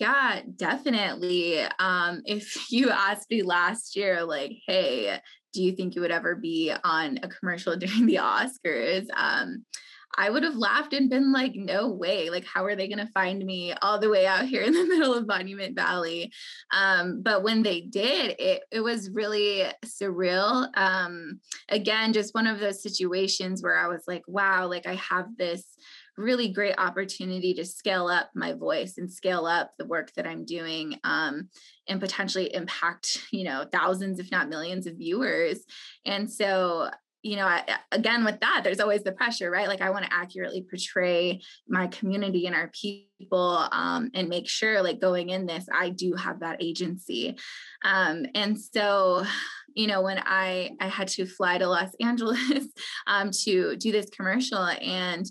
yeah, 0.00 0.40
definitely. 0.56 1.60
Um, 1.78 2.22
if 2.24 2.56
you 2.72 2.90
asked 2.90 3.30
me 3.30 3.42
last 3.42 3.94
year, 3.94 4.24
like, 4.24 4.52
hey, 4.66 5.20
do 5.52 5.62
you 5.62 5.72
think 5.72 5.94
you 5.94 6.00
would 6.00 6.10
ever 6.10 6.34
be 6.34 6.72
on 6.84 7.18
a 7.22 7.28
commercial 7.28 7.76
during 7.76 8.06
the 8.06 8.16
Oscars? 8.16 9.06
Um, 9.14 9.64
I 10.16 10.28
would 10.28 10.42
have 10.42 10.56
laughed 10.56 10.92
and 10.92 11.08
been 11.08 11.32
like, 11.32 11.52
no 11.54 11.88
way. 11.88 12.30
Like, 12.30 12.44
how 12.44 12.64
are 12.64 12.74
they 12.74 12.88
going 12.88 13.04
to 13.04 13.12
find 13.12 13.44
me 13.44 13.72
all 13.74 13.98
the 14.00 14.10
way 14.10 14.26
out 14.26 14.44
here 14.46 14.62
in 14.62 14.72
the 14.72 14.84
middle 14.88 15.14
of 15.14 15.26
Monument 15.26 15.76
Valley? 15.76 16.32
Um, 16.72 17.22
but 17.22 17.42
when 17.42 17.62
they 17.62 17.82
did, 17.82 18.34
it, 18.38 18.62
it 18.72 18.80
was 18.80 19.10
really 19.10 19.64
surreal. 19.86 20.68
Um, 20.76 21.40
again, 21.68 22.12
just 22.12 22.34
one 22.34 22.48
of 22.48 22.58
those 22.58 22.82
situations 22.82 23.62
where 23.62 23.78
I 23.78 23.86
was 23.86 24.02
like, 24.08 24.24
wow, 24.26 24.66
like 24.66 24.86
I 24.86 24.94
have 24.94 25.36
this 25.36 25.64
really 26.20 26.52
great 26.52 26.74
opportunity 26.78 27.54
to 27.54 27.64
scale 27.64 28.06
up 28.06 28.30
my 28.34 28.52
voice 28.52 28.98
and 28.98 29.12
scale 29.12 29.46
up 29.46 29.72
the 29.78 29.86
work 29.86 30.12
that 30.14 30.26
I'm 30.26 30.44
doing 30.44 30.98
um, 31.04 31.48
and 31.88 32.00
potentially 32.00 32.54
impact, 32.54 33.18
you 33.32 33.44
know, 33.44 33.66
thousands, 33.72 34.18
if 34.18 34.30
not 34.30 34.48
millions 34.48 34.86
of 34.86 34.96
viewers. 34.96 35.64
And 36.04 36.30
so, 36.30 36.90
you 37.22 37.36
know, 37.36 37.46
I, 37.46 37.64
again, 37.92 38.24
with 38.24 38.40
that, 38.40 38.62
there's 38.64 38.80
always 38.80 39.02
the 39.02 39.12
pressure, 39.12 39.50
right? 39.50 39.68
Like, 39.68 39.82
I 39.82 39.90
want 39.90 40.06
to 40.06 40.14
accurately 40.14 40.64
portray 40.68 41.42
my 41.68 41.86
community 41.88 42.46
and 42.46 42.54
our 42.54 42.70
people 42.72 43.68
um, 43.72 44.10
and 44.14 44.28
make 44.28 44.48
sure, 44.48 44.82
like, 44.82 45.00
going 45.00 45.28
in 45.28 45.44
this, 45.46 45.66
I 45.72 45.90
do 45.90 46.14
have 46.14 46.40
that 46.40 46.62
agency. 46.62 47.36
Um, 47.84 48.24
and 48.34 48.58
so, 48.58 49.24
you 49.74 49.86
know, 49.86 50.00
when 50.00 50.18
I 50.24 50.70
I 50.80 50.88
had 50.88 51.08
to 51.08 51.26
fly 51.26 51.58
to 51.58 51.68
Los 51.68 51.90
Angeles 52.00 52.66
um, 53.06 53.30
to 53.44 53.76
do 53.76 53.92
this 53.92 54.08
commercial, 54.10 54.64
and 54.64 55.26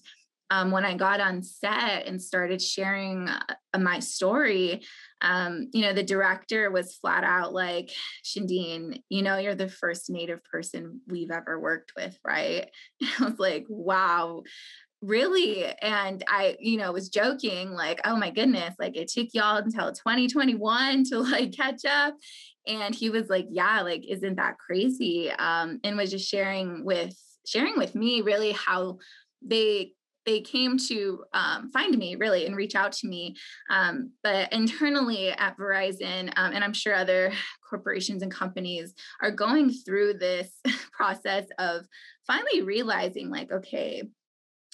um, 0.51 0.72
when 0.72 0.86
I 0.86 0.96
got 0.96 1.20
on 1.20 1.44
set 1.44 2.08
and 2.08 2.22
started 2.22 2.62
sharing 2.62 3.29
uh, 3.29 3.39
my 3.77 4.00
story, 4.00 4.82
um, 5.22 5.70
you 5.74 5.82
know, 5.82 5.94
the 5.94 6.03
director 6.03 6.72
was 6.72 6.96
flat 6.96 7.24
out 7.24 7.53
like, 7.53 7.91
Shandiin, 8.24 9.01
you 9.10 9.22
know, 9.22 9.38
you're 9.38 9.56
the 9.56 9.70
first 9.70 10.10
Native 10.10 10.44
person 10.44 11.01
we've 11.08 11.32
ever 11.32 11.60
worked 11.60 11.94
with, 11.96 12.18
right? 12.25 12.68
And 13.01 13.10
I 13.20 13.25
was 13.25 13.39
like, 13.39 13.65
wow, 13.70 14.44
really? 15.01 15.65
And 15.65 16.24
I, 16.27 16.58
you 16.60 16.77
know, 16.77 16.91
was 16.91 17.10
joking, 17.10 17.72
like, 17.72 18.01
oh 18.06 18.15
my 18.15 18.32
goodness, 18.32 18.75
like 18.79 18.98
it 18.98 19.10
took 19.10 19.27
y'all 19.34 19.58
until 19.58 19.91
2021 19.91 21.06
to 21.06 21.20
like 21.20 21.56
catch 21.56 21.86
up. 21.86 22.15
And 22.68 22.94
he 22.94 23.10
was 23.10 23.29
like, 23.29 23.48
yeah, 23.50 23.82
like, 23.82 24.03
isn't 24.08 24.36
that 24.36 24.58
crazy? 24.58 25.32
Um, 25.32 25.79
and 25.84 25.96
was 25.96 26.12
just 26.12 26.27
sharing 26.27 26.86
with 26.86 27.15
sharing 27.48 27.77
with 27.77 27.96
me 27.96 28.22
really 28.22 28.51
how 28.51 29.00
they 29.41 29.94
they 30.29 30.41
came 30.41 30.77
to 30.77 31.24
um, 31.33 31.71
find 31.71 31.98
me 31.98 32.15
really 32.15 32.45
and 32.45 32.55
reach 32.55 32.75
out 32.75 32.91
to 32.91 33.07
me. 33.07 33.36
Um, 33.71 34.12
but 34.21 34.53
internally 34.53 35.29
at 35.31 35.57
Verizon, 35.57 36.31
um, 36.38 36.53
and 36.53 36.63
I'm 36.63 36.74
sure 36.74 36.93
other 36.93 37.31
corporations 37.67 38.21
and 38.21 38.31
companies 38.31 38.93
are 39.24 39.31
going 39.31 39.71
through 39.71 40.19
this 40.19 40.51
process 40.91 41.48
of 41.57 41.88
finally 42.27 42.62
realizing, 42.62 43.31
like, 43.31 43.51
okay, 43.51 44.03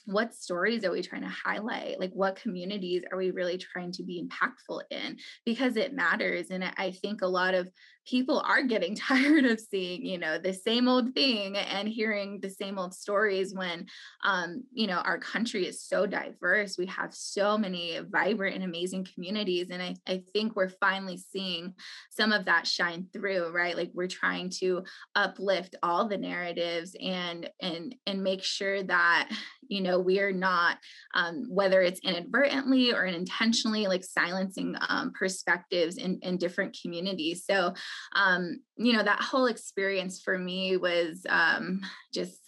what 0.08 0.36
stories 0.36 0.84
are 0.84 0.92
we 0.92 1.02
trying 1.02 1.24
to 1.24 1.28
highlight 1.28 2.00
like 2.00 2.12
what 2.14 2.36
communities 2.36 3.02
are 3.12 3.18
we 3.18 3.32
really 3.32 3.58
trying 3.58 3.92
to 3.92 4.04
be 4.04 4.24
impactful 4.24 4.80
in 4.92 5.18
because 5.48 5.78
it 5.78 5.96
matters 5.96 6.52
and 6.52 6.64
i 6.78 6.92
think 6.92 7.24
a 7.24 7.28
lot 7.28 7.56
of 7.56 7.68
people 8.06 8.44
are 8.46 8.64
getting 8.64 8.96
tired 8.96 9.46
of 9.46 9.60
seeing 9.60 10.06
you 10.06 10.18
know 10.18 10.38
the 10.38 10.54
same 10.54 10.88
old 10.88 11.14
thing 11.14 11.58
and 11.58 11.88
hearing 11.88 12.40
the 12.40 12.50
same 12.50 12.78
old 12.78 12.94
stories 12.94 13.54
when 13.54 13.86
um, 14.24 14.64
you 14.72 14.88
know 14.88 14.98
our 14.98 15.18
country 15.18 15.66
is 15.66 15.82
so 15.82 16.06
diverse. 16.06 16.78
We 16.78 16.86
have 16.88 17.14
so 17.14 17.58
many 17.58 18.00
vibrant 18.10 18.56
and 18.56 18.64
amazing 18.64 19.08
communities 19.14 19.70
and 19.70 19.82
I, 19.82 19.96
I 20.08 20.24
think 20.34 20.56
we're 20.56 20.70
finally 20.70 21.18
seeing 21.18 21.74
some 22.10 22.32
of 22.32 22.46
that 22.46 22.68
shine 22.68 23.08
through 23.14 23.52
right? 23.52 23.78
Like 23.78 23.92
we're 23.94 24.08
trying 24.08 24.50
to 24.62 24.84
uplift 25.16 25.76
all 25.84 26.08
the 26.08 26.18
narratives 26.18 26.96
and 27.02 27.50
and 27.62 27.96
and 28.06 28.24
make 28.24 28.44
sure 28.44 28.84
that 28.84 29.30
you 29.68 29.82
know 29.82 30.00
we 30.00 30.20
are 30.20 30.32
not 30.32 30.78
um, 31.14 31.46
whether 31.50 31.82
it's 31.82 32.00
inadvertently 32.02 32.94
or 32.94 33.06
intentionally 33.06 33.88
like 33.88 34.04
silencing 34.04 34.76
um, 34.90 35.12
perspectives 35.18 35.98
in, 35.98 36.20
in 36.22 36.38
different 36.38 36.78
communities 36.82 37.44
so 37.46 37.74
um, 38.16 38.60
you 38.78 38.94
know, 38.94 39.04
that 39.04 39.22
whole 39.22 39.46
experience 39.46 40.22
for 40.22 40.38
me 40.38 40.78
was 40.78 41.26
um, 41.30 41.82
just 42.14 42.40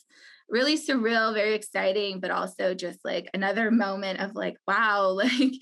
really 0.50 0.78
surreal, 0.78 1.34
very 1.34 1.56
exciting, 1.56 2.22
but 2.22 2.32
also 2.32 2.74
just 2.74 3.00
like 3.04 3.30
another 3.34 3.70
moment 3.70 4.22
of 4.22 4.34
like, 4.34 4.56
wow, 4.68 5.10
like, 5.12 5.54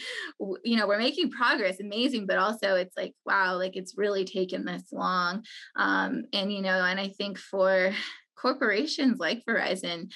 you 0.63 0.77
know, 0.77 0.88
we're 0.88 1.00
making 1.00 1.31
progress, 1.31 1.79
amazing, 1.79 2.27
but 2.27 2.38
also 2.38 2.75
it's 2.75 2.95
like, 2.95 3.13
wow, 3.25 3.57
like 3.57 3.75
it's 3.75 3.97
really 3.97 4.25
taken 4.25 4.65
this 4.65 4.83
long. 4.91 5.43
Um, 5.75 6.25
and, 6.33 6.53
you 6.53 6.62
know, 6.62 6.83
and 6.83 7.00
I 7.00 7.09
think 7.09 7.39
for 7.39 7.93
corporations 8.35 9.17
like 9.17 9.43
Verizon, 9.50 10.12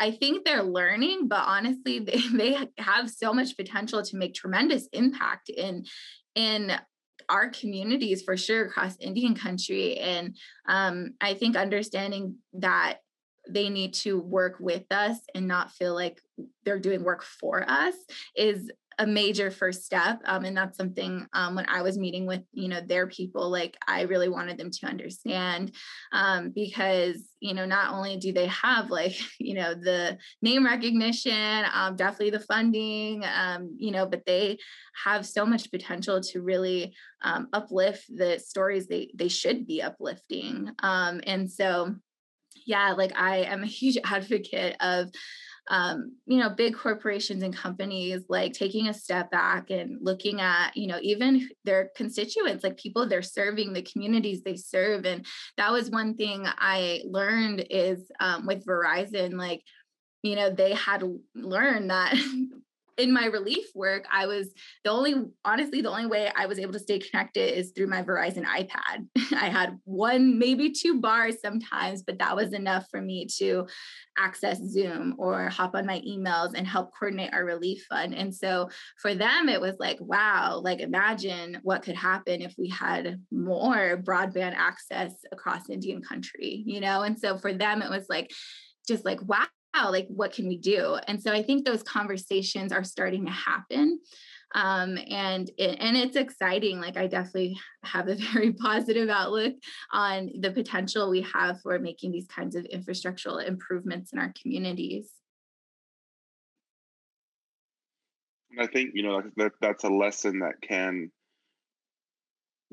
I 0.00 0.12
think 0.12 0.44
they're 0.44 0.62
learning, 0.62 1.28
but 1.28 1.44
honestly, 1.46 1.98
they, 1.98 2.20
they 2.32 2.56
have 2.78 3.10
so 3.10 3.32
much 3.32 3.56
potential 3.56 4.02
to 4.02 4.16
make 4.16 4.34
tremendous 4.34 4.88
impact 4.92 5.50
in 5.50 5.84
in 6.34 6.72
our 7.28 7.50
communities 7.50 8.22
for 8.22 8.36
sure 8.36 8.64
across 8.64 8.96
Indian 8.98 9.34
country. 9.34 9.98
And 9.98 10.36
um, 10.66 11.14
I 11.20 11.34
think 11.34 11.54
understanding 11.54 12.36
that 12.54 12.98
they 13.48 13.68
need 13.68 13.94
to 13.94 14.20
work 14.20 14.56
with 14.58 14.84
us 14.90 15.18
and 15.34 15.46
not 15.46 15.70
feel 15.70 15.94
like 15.94 16.20
they're 16.64 16.78
doing 16.78 17.04
work 17.04 17.22
for 17.22 17.68
us 17.68 17.94
is 18.36 18.70
a 19.00 19.06
major 19.06 19.50
first 19.50 19.82
step 19.82 20.20
um, 20.26 20.44
and 20.44 20.54
that's 20.54 20.76
something 20.76 21.26
um, 21.32 21.54
when 21.54 21.64
i 21.68 21.80
was 21.80 21.96
meeting 21.96 22.26
with 22.26 22.42
you 22.52 22.68
know 22.68 22.82
their 22.82 23.06
people 23.06 23.50
like 23.50 23.76
i 23.88 24.02
really 24.02 24.28
wanted 24.28 24.58
them 24.58 24.70
to 24.70 24.86
understand 24.86 25.72
um, 26.12 26.50
because 26.50 27.16
you 27.40 27.54
know 27.54 27.64
not 27.64 27.94
only 27.94 28.18
do 28.18 28.30
they 28.30 28.46
have 28.48 28.90
like 28.90 29.16
you 29.38 29.54
know 29.54 29.72
the 29.72 30.18
name 30.42 30.66
recognition 30.66 31.64
um, 31.72 31.96
definitely 31.96 32.30
the 32.30 32.40
funding 32.40 33.24
um, 33.24 33.74
you 33.78 33.90
know 33.90 34.04
but 34.04 34.24
they 34.26 34.58
have 35.04 35.26
so 35.26 35.46
much 35.46 35.70
potential 35.70 36.20
to 36.20 36.42
really 36.42 36.94
um, 37.22 37.48
uplift 37.54 38.04
the 38.14 38.38
stories 38.38 38.86
they 38.86 39.10
they 39.14 39.28
should 39.28 39.66
be 39.66 39.80
uplifting 39.80 40.70
and 40.82 41.50
so 41.50 41.94
yeah, 42.66 42.92
like 42.92 43.12
I 43.16 43.38
am 43.38 43.62
a 43.62 43.66
huge 43.66 43.98
advocate 44.04 44.76
of 44.80 45.10
um, 45.68 46.16
you 46.26 46.38
know, 46.38 46.50
big 46.50 46.74
corporations 46.74 47.42
and 47.42 47.54
companies 47.54 48.22
like 48.28 48.52
taking 48.52 48.88
a 48.88 48.94
step 48.94 49.30
back 49.30 49.70
and 49.70 49.98
looking 50.00 50.40
at, 50.40 50.76
you 50.76 50.86
know, 50.86 50.98
even 51.02 51.48
their 51.64 51.90
constituents, 51.96 52.64
like 52.64 52.76
people 52.76 53.06
they're 53.06 53.22
serving, 53.22 53.72
the 53.72 53.82
communities 53.82 54.42
they 54.42 54.56
serve. 54.56 55.04
And 55.04 55.24
that 55.56 55.70
was 55.72 55.90
one 55.90 56.14
thing 56.14 56.44
I 56.46 57.02
learned 57.04 57.66
is 57.70 58.10
um, 58.20 58.46
with 58.46 58.64
Verizon, 58.64 59.34
like, 59.34 59.62
you 60.22 60.36
know, 60.36 60.50
they 60.50 60.74
had 60.74 61.02
learned 61.34 61.90
that 61.90 62.14
in 63.00 63.12
my 63.12 63.24
relief 63.26 63.64
work, 63.74 64.04
I 64.12 64.26
was 64.26 64.52
the 64.84 64.90
only, 64.90 65.14
honestly, 65.44 65.80
the 65.80 65.90
only 65.90 66.06
way 66.06 66.30
I 66.36 66.46
was 66.46 66.58
able 66.58 66.74
to 66.74 66.78
stay 66.78 66.98
connected 66.98 67.58
is 67.58 67.72
through 67.74 67.86
my 67.86 68.02
Verizon 68.02 68.44
iPad. 68.44 69.06
I 69.36 69.48
had 69.48 69.78
one, 69.84 70.38
maybe 70.38 70.70
two 70.70 71.00
bars 71.00 71.40
sometimes, 71.40 72.02
but 72.02 72.18
that 72.18 72.36
was 72.36 72.52
enough 72.52 72.86
for 72.90 73.00
me 73.00 73.26
to 73.38 73.66
access 74.18 74.58
Zoom 74.58 75.14
or 75.18 75.48
hop 75.48 75.74
on 75.74 75.86
my 75.86 76.00
emails 76.00 76.52
and 76.54 76.66
help 76.66 76.90
coordinate 76.98 77.32
our 77.32 77.44
relief 77.44 77.86
fund. 77.88 78.14
And 78.14 78.34
so 78.34 78.68
for 79.00 79.14
them, 79.14 79.48
it 79.48 79.60
was 79.60 79.76
like, 79.78 79.98
wow, 80.00 80.60
like 80.62 80.80
imagine 80.80 81.58
what 81.62 81.82
could 81.82 81.96
happen 81.96 82.42
if 82.42 82.54
we 82.58 82.68
had 82.68 83.20
more 83.32 84.02
broadband 84.04 84.54
access 84.54 85.12
across 85.32 85.70
Indian 85.70 86.02
country, 86.02 86.62
you 86.66 86.80
know? 86.80 87.02
And 87.02 87.18
so 87.18 87.38
for 87.38 87.54
them, 87.54 87.80
it 87.80 87.90
was 87.90 88.06
like, 88.10 88.30
just 88.86 89.04
like, 89.04 89.22
wow, 89.22 89.46
like 89.90 90.06
what 90.08 90.32
can 90.32 90.48
we 90.48 90.58
do? 90.58 90.98
And 91.06 91.22
so 91.22 91.32
i 91.32 91.42
think 91.42 91.64
those 91.64 91.82
conversations 91.82 92.72
are 92.72 92.84
starting 92.84 93.24
to 93.26 93.32
happen 93.32 94.00
um, 94.52 94.98
and 95.08 95.48
it, 95.58 95.76
and 95.78 95.96
it's 95.96 96.16
exciting 96.16 96.80
like 96.80 96.96
i 96.96 97.06
definitely 97.06 97.58
have 97.84 98.08
a 98.08 98.14
very 98.32 98.52
positive 98.52 99.08
outlook 99.08 99.54
on 99.92 100.30
the 100.40 100.50
potential 100.50 101.10
we 101.10 101.22
have 101.34 101.60
for 101.60 101.78
making 101.78 102.12
these 102.12 102.26
kinds 102.26 102.56
of 102.56 102.64
infrastructural 102.64 103.44
improvements 103.46 104.12
in 104.12 104.18
our 104.18 104.32
communities. 104.40 105.10
I 108.58 108.66
think 108.66 108.90
you 108.94 109.04
know 109.04 109.22
that 109.36 109.52
that's 109.60 109.84
a 109.84 109.88
lesson 109.88 110.40
that 110.40 110.60
can 110.60 111.12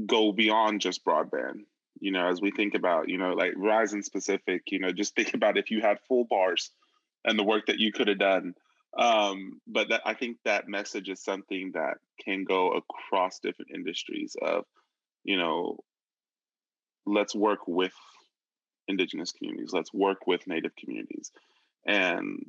go 0.05 0.31
beyond 0.31 0.81
just 0.81 1.05
broadband 1.05 1.61
you 1.99 2.11
know 2.11 2.27
as 2.27 2.41
we 2.41 2.51
think 2.51 2.75
about 2.75 3.09
you 3.09 3.17
know 3.17 3.33
like 3.33 3.53
verizon 3.53 4.03
specific 4.03 4.63
you 4.67 4.79
know 4.79 4.91
just 4.91 5.15
think 5.15 5.33
about 5.33 5.57
if 5.57 5.71
you 5.71 5.81
had 5.81 5.99
full 6.07 6.25
bars 6.25 6.71
and 7.27 7.37
the 7.37 7.43
work 7.43 7.67
that 7.67 7.77
you 7.77 7.91
could 7.91 8.07
have 8.07 8.17
done. 8.17 8.55
Um, 8.97 9.61
but 9.67 9.89
that, 9.89 10.01
I 10.05 10.15
think 10.15 10.37
that 10.45 10.67
message 10.67 11.09
is 11.09 11.23
something 11.23 11.71
that 11.73 11.97
can 12.23 12.45
go 12.45 12.71
across 12.71 13.39
different 13.39 13.71
industries 13.75 14.35
of, 14.41 14.63
you 15.23 15.37
know, 15.37 15.77
let's 17.05 17.35
work 17.35 17.59
with 17.67 17.93
indigenous 18.87 19.33
communities, 19.33 19.71
let's 19.73 19.93
work 19.93 20.25
with 20.25 20.47
native 20.47 20.75
communities. 20.75 21.31
And 21.85 22.45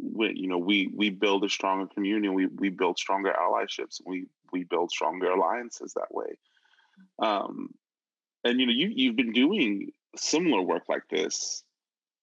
we, 0.00 0.32
you 0.34 0.48
know, 0.48 0.58
we 0.58 0.90
we 0.92 1.10
build 1.10 1.44
a 1.44 1.48
stronger 1.48 1.86
community, 1.86 2.28
we 2.28 2.46
we 2.46 2.70
build 2.70 2.98
stronger 2.98 3.32
allyships, 3.38 4.00
we 4.04 4.26
we 4.52 4.64
build 4.64 4.90
stronger 4.90 5.30
alliances 5.30 5.94
that 5.94 6.12
way. 6.12 6.36
Um, 7.20 7.68
and 8.42 8.58
you 8.58 8.66
know, 8.66 8.72
you 8.72 8.90
you've 8.94 9.16
been 9.16 9.32
doing 9.32 9.92
similar 10.16 10.62
work 10.62 10.84
like 10.88 11.08
this 11.10 11.62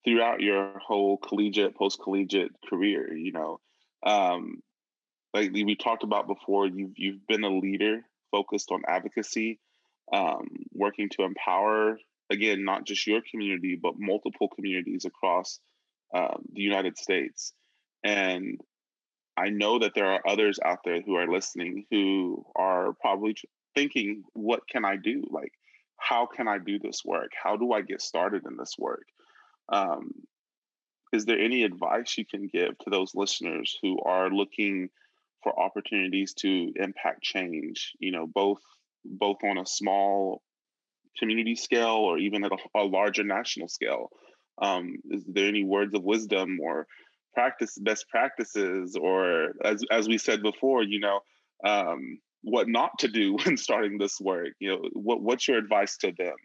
throughout 0.04 0.42
your 0.42 0.80
whole 0.80 1.18
collegiate, 1.18 1.76
post 1.76 2.00
collegiate 2.02 2.52
career. 2.70 3.14
You 3.14 3.32
know, 3.32 3.60
um, 4.06 4.62
like 5.34 5.52
we 5.52 5.76
talked 5.76 6.04
about 6.04 6.28
before, 6.28 6.68
you've 6.68 6.94
you've 6.98 7.28
been 7.28 7.44
a 7.44 7.50
leader 7.50 8.02
focused 8.32 8.72
on 8.72 8.82
advocacy, 8.88 9.60
um, 10.14 10.48
working 10.74 11.10
to 11.10 11.24
empower 11.24 11.98
again 12.30 12.64
not 12.64 12.86
just 12.86 13.06
your 13.06 13.22
community 13.30 13.78
but 13.82 13.94
multiple 13.98 14.48
communities 14.48 15.06
across 15.06 15.60
um, 16.14 16.44
the 16.54 16.62
United 16.62 16.98
States. 16.98 17.54
And 18.04 18.60
I 19.38 19.50
know 19.50 19.80
that 19.80 19.94
there 19.96 20.08
are 20.08 20.28
others 20.28 20.60
out 20.64 20.80
there 20.84 21.02
who 21.02 21.16
are 21.16 21.32
listening 21.32 21.86
who 21.92 22.46
are 22.56 22.94
probably 23.00 23.36
thinking, 23.76 24.24
"What 24.34 24.68
can 24.68 24.84
I 24.84 24.98
do? 24.98 25.24
Like, 25.30 25.54
how 25.98 26.26
can 26.26 26.48
I 26.48 26.58
do 26.58 26.80
this 26.80 27.04
work? 27.06 27.32
How 27.42 27.56
do 27.56 27.72
I 27.72 27.82
get 27.82 28.02
started 28.02 28.46
in 28.46 28.58
this 28.58 28.76
work?" 28.78 29.06
Um, 29.70 30.12
is 31.14 31.26
there 31.26 31.40
any 31.40 31.64
advice 31.64 32.18
you 32.18 32.26
can 32.26 32.48
give 32.48 32.78
to 32.80 32.90
those 32.90 33.14
listeners 33.16 33.78
who 33.82 34.00
are 34.02 34.30
looking 34.30 34.90
for 35.44 35.58
opportunities 35.60 36.34
to 36.36 36.72
impact 36.76 37.22
change? 37.22 37.94
You 38.00 38.12
know, 38.12 38.28
both 38.28 38.62
both 39.04 39.38
on 39.44 39.58
a 39.58 39.66
small 39.66 40.42
community 41.18 41.56
scale 41.56 41.98
or 42.08 42.18
even 42.18 42.44
at 42.46 42.52
a, 42.52 42.80
a 42.80 42.84
larger 42.84 43.24
national 43.24 43.68
scale. 43.68 44.10
Um, 44.62 44.98
is 45.10 45.24
there 45.28 45.48
any 45.48 45.64
words 45.64 45.94
of 45.96 46.04
wisdom 46.04 46.60
or 46.62 46.88
practice 47.34 47.78
best 47.78 48.08
practices 48.10 48.96
or 49.00 49.54
as 49.64 49.84
as 49.92 50.08
we 50.08 50.18
said 50.18 50.42
before, 50.42 50.84
you 50.84 51.00
know, 51.00 51.20
um, 51.66 52.20
what 52.44 52.68
not 52.68 52.92
to 53.00 53.08
do 53.08 53.36
when 53.44 53.58
starting 53.58 53.98
this 53.98 54.20
work? 54.20 54.50
You 54.60 54.70
know, 54.70 54.82
what 54.94 55.22
what's 55.22 55.48
your 55.48 55.58
advice 55.58 55.98
to 55.98 56.12
them? 56.18 56.36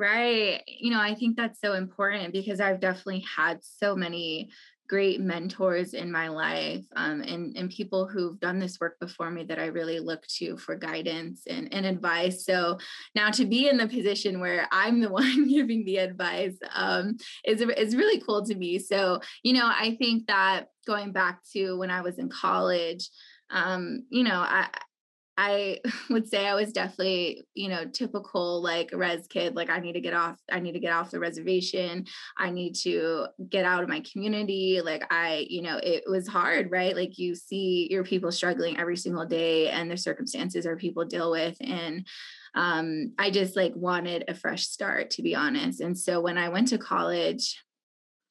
Right. 0.00 0.62
You 0.66 0.92
know, 0.92 1.00
I 1.00 1.14
think 1.14 1.36
that's 1.36 1.60
so 1.60 1.74
important 1.74 2.32
because 2.32 2.58
I've 2.58 2.80
definitely 2.80 3.22
had 3.36 3.58
so 3.60 3.94
many 3.94 4.48
great 4.88 5.20
mentors 5.20 5.92
in 5.92 6.10
my 6.10 6.28
life 6.28 6.86
um, 6.96 7.20
and, 7.20 7.54
and 7.54 7.68
people 7.68 8.06
who've 8.06 8.40
done 8.40 8.58
this 8.58 8.80
work 8.80 8.98
before 8.98 9.30
me 9.30 9.44
that 9.44 9.58
I 9.58 9.66
really 9.66 10.00
look 10.00 10.26
to 10.38 10.56
for 10.56 10.74
guidance 10.74 11.42
and, 11.46 11.68
and 11.74 11.84
advice. 11.84 12.46
So 12.46 12.78
now 13.14 13.30
to 13.32 13.44
be 13.44 13.68
in 13.68 13.76
the 13.76 13.86
position 13.86 14.40
where 14.40 14.66
I'm 14.72 15.02
the 15.02 15.10
one 15.12 15.46
giving 15.46 15.84
the 15.84 15.98
advice 15.98 16.56
um, 16.74 17.18
is, 17.44 17.60
is 17.60 17.94
really 17.94 18.22
cool 18.22 18.42
to 18.46 18.54
me. 18.54 18.78
So, 18.78 19.20
you 19.42 19.52
know, 19.52 19.66
I 19.66 19.96
think 19.96 20.28
that 20.28 20.68
going 20.86 21.12
back 21.12 21.40
to 21.52 21.76
when 21.76 21.90
I 21.90 22.00
was 22.00 22.18
in 22.18 22.30
college, 22.30 23.10
um, 23.50 24.06
you 24.08 24.24
know, 24.24 24.40
I, 24.40 24.68
I 25.40 25.78
would 26.10 26.28
say 26.28 26.46
I 26.46 26.54
was 26.54 26.70
definitely, 26.70 27.44
you 27.54 27.68
know, 27.68 27.86
typical 27.86 28.62
like 28.62 28.90
res 28.92 29.26
kid. 29.26 29.56
Like 29.56 29.70
I 29.70 29.78
need 29.78 29.94
to 29.94 30.00
get 30.00 30.12
off, 30.12 30.36
I 30.52 30.60
need 30.60 30.72
to 30.72 30.80
get 30.80 30.92
off 30.92 31.10
the 31.10 31.18
reservation. 31.18 32.04
I 32.36 32.50
need 32.50 32.74
to 32.82 33.26
get 33.48 33.64
out 33.64 33.82
of 33.82 33.88
my 33.88 34.02
community. 34.12 34.82
Like 34.84 35.04
I, 35.10 35.46
you 35.48 35.62
know, 35.62 35.80
it 35.82 36.04
was 36.06 36.28
hard, 36.28 36.70
right? 36.70 36.94
Like 36.94 37.18
you 37.18 37.34
see 37.34 37.88
your 37.90 38.04
people 38.04 38.30
struggling 38.30 38.78
every 38.78 38.98
single 38.98 39.24
day 39.24 39.70
and 39.70 39.90
the 39.90 39.96
circumstances 39.96 40.66
our 40.66 40.76
people 40.76 41.06
deal 41.06 41.30
with. 41.30 41.56
And 41.60 42.06
um, 42.54 43.14
I 43.18 43.30
just 43.30 43.56
like 43.56 43.72
wanted 43.74 44.24
a 44.28 44.34
fresh 44.34 44.66
start, 44.66 45.10
to 45.12 45.22
be 45.22 45.34
honest. 45.34 45.80
And 45.80 45.98
so 45.98 46.20
when 46.20 46.36
I 46.36 46.50
went 46.50 46.68
to 46.68 46.78
college, 46.78 47.56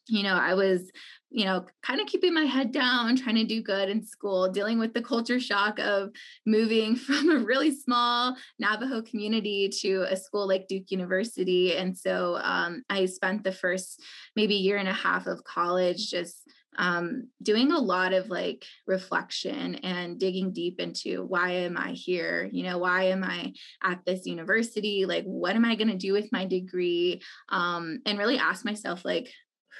you 0.10 0.24
know, 0.24 0.36
I 0.36 0.54
was 0.54 0.91
you 1.32 1.45
know, 1.45 1.65
kind 1.84 2.02
of 2.02 2.08
keeping 2.08 2.34
my 2.34 2.45
head 2.45 2.72
down, 2.72 3.15
trying 3.15 3.36
to 3.36 3.43
do 3.43 3.62
good 3.62 3.89
in 3.89 4.04
school, 4.04 4.50
dealing 4.50 4.80
with 4.80 4.93
the 4.93 5.02
culture 5.02 5.39
shock 5.39 5.78
of 5.80 6.10
moving 6.45 6.95
from 6.95 7.30
a 7.30 7.39
really 7.39 7.72
small 7.72 8.36
Navajo 8.58 9.02
community 9.02 9.69
to 9.82 10.06
a 10.10 10.17
school 10.17 10.48
like 10.48 10.67
Duke 10.67 10.89
University. 10.89 11.76
And 11.76 11.98
so 11.98 12.39
um, 12.41 12.84
I 12.89 13.06
spent 13.06 13.43
the 13.43 13.52
first 13.52 14.02
maybe 14.36 14.56
year 14.56 14.78
and 14.78 14.89
a 14.89 14.93
half 14.93 15.28
of 15.28 15.43
college 15.43 16.10
just 16.10 16.50
um, 16.78 17.28
doing 17.43 17.72
a 17.72 17.80
lot 17.80 18.13
of 18.13 18.30
like 18.30 18.63
reflection 18.88 19.76
and 19.76 20.19
digging 20.19 20.54
deep 20.54 20.80
into 20.80 21.26
why 21.26 21.52
am 21.52 21.78
I 21.78 21.91
here? 21.91 22.50
You 22.52 22.63
know, 22.63 22.78
why 22.78 23.06
am 23.06 23.24
I 23.24 23.54
at 23.84 24.06
this 24.06 24.26
university? 24.26 25.06
Like, 25.06 25.26
what 25.26 25.56
am 25.56 25.65
I 25.65 25.76
going 25.76 25.89
to 25.89 25.98
do 25.98 26.13
with 26.13 26.32
my 26.32 26.45
degree? 26.45 27.22
Um, 27.50 28.00
and 28.06 28.17
really 28.17 28.38
ask 28.38 28.63
myself, 28.63 29.04
like, 29.04 29.30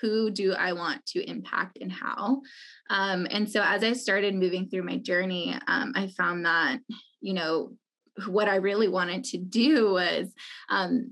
who 0.02 0.32
do 0.32 0.54
I 0.54 0.74
want 0.74 1.06
to 1.08 1.30
impact 1.30 1.78
and 1.82 1.92
how? 1.92 2.42
Um, 2.90 3.28
and 3.30 3.50
so 3.50 3.62
as 3.64 3.84
I 3.84 3.94
started 3.94 4.36
moving 4.36 4.70
through 4.70 4.84
my 4.84 4.98
journey, 4.98 5.56
um, 5.68 5.94
I 5.96 6.08
found 6.18 6.46
that, 6.46 6.80
you 7.22 7.34
know, 7.34 7.74
what 8.28 8.48
I 8.48 8.56
really 8.56 8.88
wanted 8.88 9.24
to 9.26 9.38
do 9.38 9.92
was 9.94 10.34
um, 10.70 11.12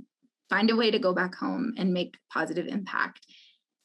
find 0.50 0.69
a 0.69 0.76
way 0.76 0.91
to 0.91 1.00
go 1.00 1.13
back 1.13 1.36
home 1.36 1.73
and 1.78 1.93
make 1.93 2.17
positive 2.32 2.67
impact 2.67 3.26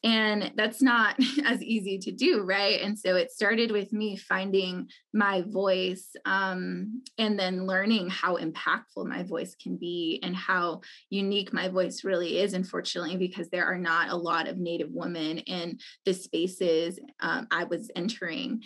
and 0.05 0.53
that's 0.57 0.83
not 0.83 1.17
as 1.45 1.63
easy 1.63 1.99
to 1.99 2.13
do 2.13 2.43
right? 2.43 2.81
And 2.81 2.99
so 2.99 3.17
it 3.17 3.31
started 3.31 3.71
with 3.71 3.93
me 3.93 4.17
finding 4.17 4.89
my 5.13 5.43
voice 5.43 6.15
um, 6.25 7.03
and 7.19 7.39
then 7.39 7.67
learning 7.67 8.11
how 8.11 8.37
impactful 8.37 9.07
my 9.07 9.23
voice 9.23 9.55
can 9.55 9.77
be 9.77 10.21
and 10.23 10.35
how 10.35 10.81
unique 11.11 11.53
my 11.53 11.69
voice 11.69 12.05
really 12.05 12.39
is 12.39 12.55
unfortunately 12.55 13.17
because 13.17 13.49
there 13.49 13.67
are 13.67 13.79
not 13.79 14.11
a 14.11 14.17
lot 14.17 14.49
of 14.49 14.59
native 14.59 14.91
women 14.91 15.39
in 15.39 15.79
the 16.05 16.13
spaces 16.13 16.99
um, 17.21 17.47
i 17.51 17.65
was 17.65 17.91
entering 17.97 18.63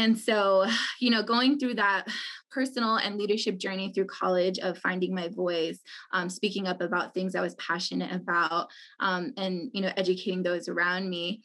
and 0.00 0.18
so, 0.18 0.66
you 1.00 1.10
know, 1.10 1.22
going 1.22 1.58
through 1.58 1.74
that 1.74 2.06
personal 2.50 2.96
and 2.96 3.16
leadership 3.16 3.58
journey 3.58 3.92
through 3.92 4.06
college 4.06 4.58
of 4.58 4.78
finding 4.78 5.14
my 5.14 5.28
voice, 5.28 5.78
um, 6.12 6.28
speaking 6.28 6.66
up 6.66 6.80
about 6.80 7.14
things 7.14 7.34
I 7.36 7.40
was 7.40 7.54
passionate 7.56 8.12
about, 8.12 8.68
um, 8.98 9.32
and, 9.36 9.70
you 9.72 9.82
know, 9.82 9.92
educating 9.96 10.42
those 10.42 10.68
around 10.68 11.08
me, 11.08 11.42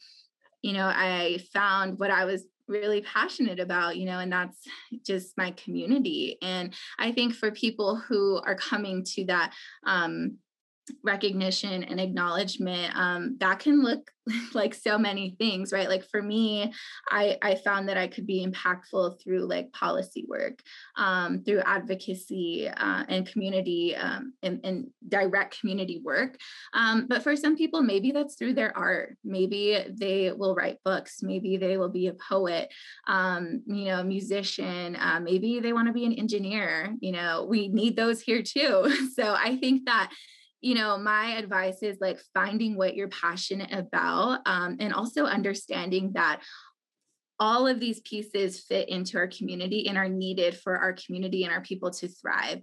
you 0.62 0.72
know, 0.72 0.86
I 0.86 1.38
found 1.52 2.00
what 2.00 2.10
I 2.10 2.24
was 2.24 2.44
really 2.66 3.02
passionate 3.02 3.60
about, 3.60 3.96
you 3.96 4.06
know, 4.06 4.18
and 4.18 4.32
that's 4.32 4.58
just 5.06 5.38
my 5.38 5.52
community. 5.52 6.38
And 6.42 6.74
I 6.98 7.12
think 7.12 7.34
for 7.34 7.52
people 7.52 7.94
who 7.94 8.40
are 8.44 8.56
coming 8.56 9.04
to 9.14 9.26
that, 9.26 9.52
um, 9.86 10.38
recognition 11.02 11.84
and 11.84 12.00
acknowledgement 12.00 12.96
um, 12.96 13.36
that 13.40 13.58
can 13.58 13.82
look 13.82 14.10
like 14.54 14.74
so 14.74 14.98
many 14.98 15.36
things 15.38 15.72
right? 15.72 15.88
Like 15.88 16.04
for 16.08 16.22
me 16.22 16.72
i 17.10 17.36
i 17.42 17.54
found 17.54 17.88
that 17.88 17.96
i 17.96 18.06
could 18.06 18.26
be 18.26 18.44
impactful 18.44 19.22
through 19.22 19.46
like 19.46 19.72
policy 19.72 20.24
work 20.28 20.60
um, 20.96 21.42
through 21.44 21.60
advocacy 21.60 22.68
uh, 22.68 23.04
and 23.08 23.26
community 23.26 23.94
um, 23.96 24.32
and, 24.42 24.60
and, 24.64 24.86
direct 25.08 25.60
community 25.60 26.00
work. 26.02 26.36
Um, 26.74 27.06
but 27.08 27.22
for 27.22 27.36
some 27.36 27.56
people 27.56 27.82
maybe 27.82 28.10
that's 28.10 28.34
through 28.34 28.54
their 28.54 28.76
art. 28.76 29.16
Maybe 29.24 29.78
they 29.88 30.32
will 30.32 30.54
write 30.54 30.82
books. 30.84 31.22
Maybe 31.22 31.56
they 31.56 31.76
will 31.76 31.88
be 31.88 32.08
a 32.08 32.14
poet 32.14 32.72
um, 33.06 33.62
you 33.66 33.84
know 33.86 34.02
musician. 34.02 34.96
Uh, 34.96 35.20
maybe 35.20 35.60
they 35.60 35.72
want 35.72 35.86
to 35.86 35.92
be 35.92 36.06
an 36.06 36.14
engineer. 36.14 36.94
You 37.00 37.12
know 37.12 37.46
we 37.48 37.68
need 37.68 37.96
those 37.96 38.20
here 38.20 38.42
too. 38.42 38.92
So 39.16 39.34
i 39.34 39.56
think 39.56 39.86
that 39.86 40.10
you 40.66 40.74
know, 40.74 40.98
my 40.98 41.36
advice 41.36 41.80
is 41.80 41.98
like 42.00 42.18
finding 42.34 42.76
what 42.76 42.96
you're 42.96 43.06
passionate 43.06 43.72
about 43.72 44.40
um, 44.46 44.78
and 44.80 44.92
also 44.92 45.24
understanding 45.24 46.10
that 46.14 46.42
all 47.38 47.68
of 47.68 47.78
these 47.78 48.00
pieces 48.00 48.58
fit 48.58 48.88
into 48.88 49.16
our 49.16 49.28
community 49.28 49.86
and 49.86 49.96
are 49.96 50.08
needed 50.08 50.58
for 50.58 50.76
our 50.76 50.92
community 50.92 51.44
and 51.44 51.52
our 51.52 51.60
people 51.60 51.92
to 51.92 52.08
thrive. 52.08 52.62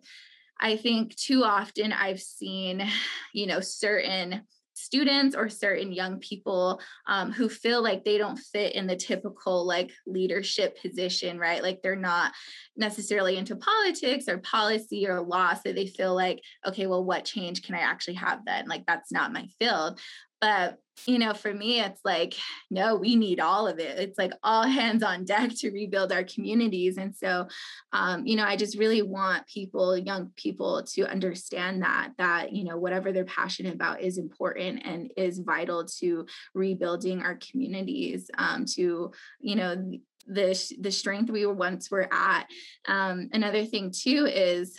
I 0.59 0.75
think 0.75 1.15
too 1.15 1.45
often 1.45 1.93
I've 1.93 2.19
seen, 2.19 2.85
you 3.33 3.47
know, 3.47 3.61
certain 3.61 4.41
students 4.83 5.35
or 5.35 5.49
certain 5.49 5.91
young 5.91 6.19
people 6.19 6.81
um, 7.07 7.31
who 7.31 7.47
feel 7.47 7.81
like 7.81 8.03
they 8.03 8.17
don't 8.17 8.37
fit 8.37 8.73
in 8.73 8.87
the 8.87 8.95
typical 8.95 9.65
like 9.65 9.91
leadership 10.05 10.77
position 10.81 11.39
right? 11.39 11.63
Like 11.63 11.81
they're 11.81 11.95
not 11.95 12.33
necessarily 12.75 13.37
into 13.37 13.55
politics 13.55 14.27
or 14.27 14.39
policy 14.39 15.07
or 15.07 15.21
law 15.21 15.53
so 15.53 15.71
they 15.71 15.87
feel 15.87 16.15
like 16.15 16.41
okay 16.67 16.87
well 16.87 17.03
what 17.03 17.25
change 17.25 17.61
can 17.61 17.75
i 17.75 17.79
actually 17.79 18.15
have 18.15 18.45
then? 18.45 18.67
Like 18.67 18.85
that's 18.85 19.11
not 19.11 19.33
my 19.33 19.47
field 19.59 19.99
but 20.43 20.77
you 21.07 21.19
know, 21.19 21.33
for 21.33 21.53
me, 21.53 21.79
it's 21.79 22.01
like, 22.03 22.33
no, 22.69 22.95
we 22.95 23.15
need 23.15 23.39
all 23.39 23.65
of 23.65 23.79
it. 23.79 23.97
It's 23.97 24.17
like 24.17 24.33
all 24.43 24.63
hands 24.67 25.01
on 25.01 25.23
deck 25.23 25.51
to 25.59 25.71
rebuild 25.71 26.11
our 26.11 26.25
communities. 26.25 26.97
And 26.97 27.15
so, 27.15 27.47
um, 27.93 28.27
you 28.27 28.35
know, 28.35 28.43
I 28.43 28.57
just 28.57 28.77
really 28.77 29.01
want 29.01 29.47
people, 29.47 29.97
young 29.97 30.31
people, 30.35 30.83
to 30.95 31.09
understand 31.09 31.81
that, 31.81 32.11
that, 32.17 32.51
you 32.51 32.65
know, 32.65 32.77
whatever 32.77 33.13
they're 33.13 33.23
passionate 33.23 33.73
about 33.73 34.01
is 34.01 34.17
important 34.17 34.85
and 34.85 35.11
is 35.15 35.39
vital 35.39 35.85
to 35.99 36.25
rebuilding 36.53 37.21
our 37.21 37.35
communities, 37.37 38.29
um, 38.37 38.65
to, 38.75 39.11
you 39.39 39.55
know, 39.55 39.93
the, 40.27 40.75
the 40.79 40.91
strength 40.91 41.31
we 41.31 41.45
were 41.45 41.53
once 41.53 41.89
were 41.89 42.13
at. 42.13 42.47
Um, 42.85 43.29
another 43.31 43.63
thing, 43.63 43.93
too, 43.97 44.25
is 44.25 44.75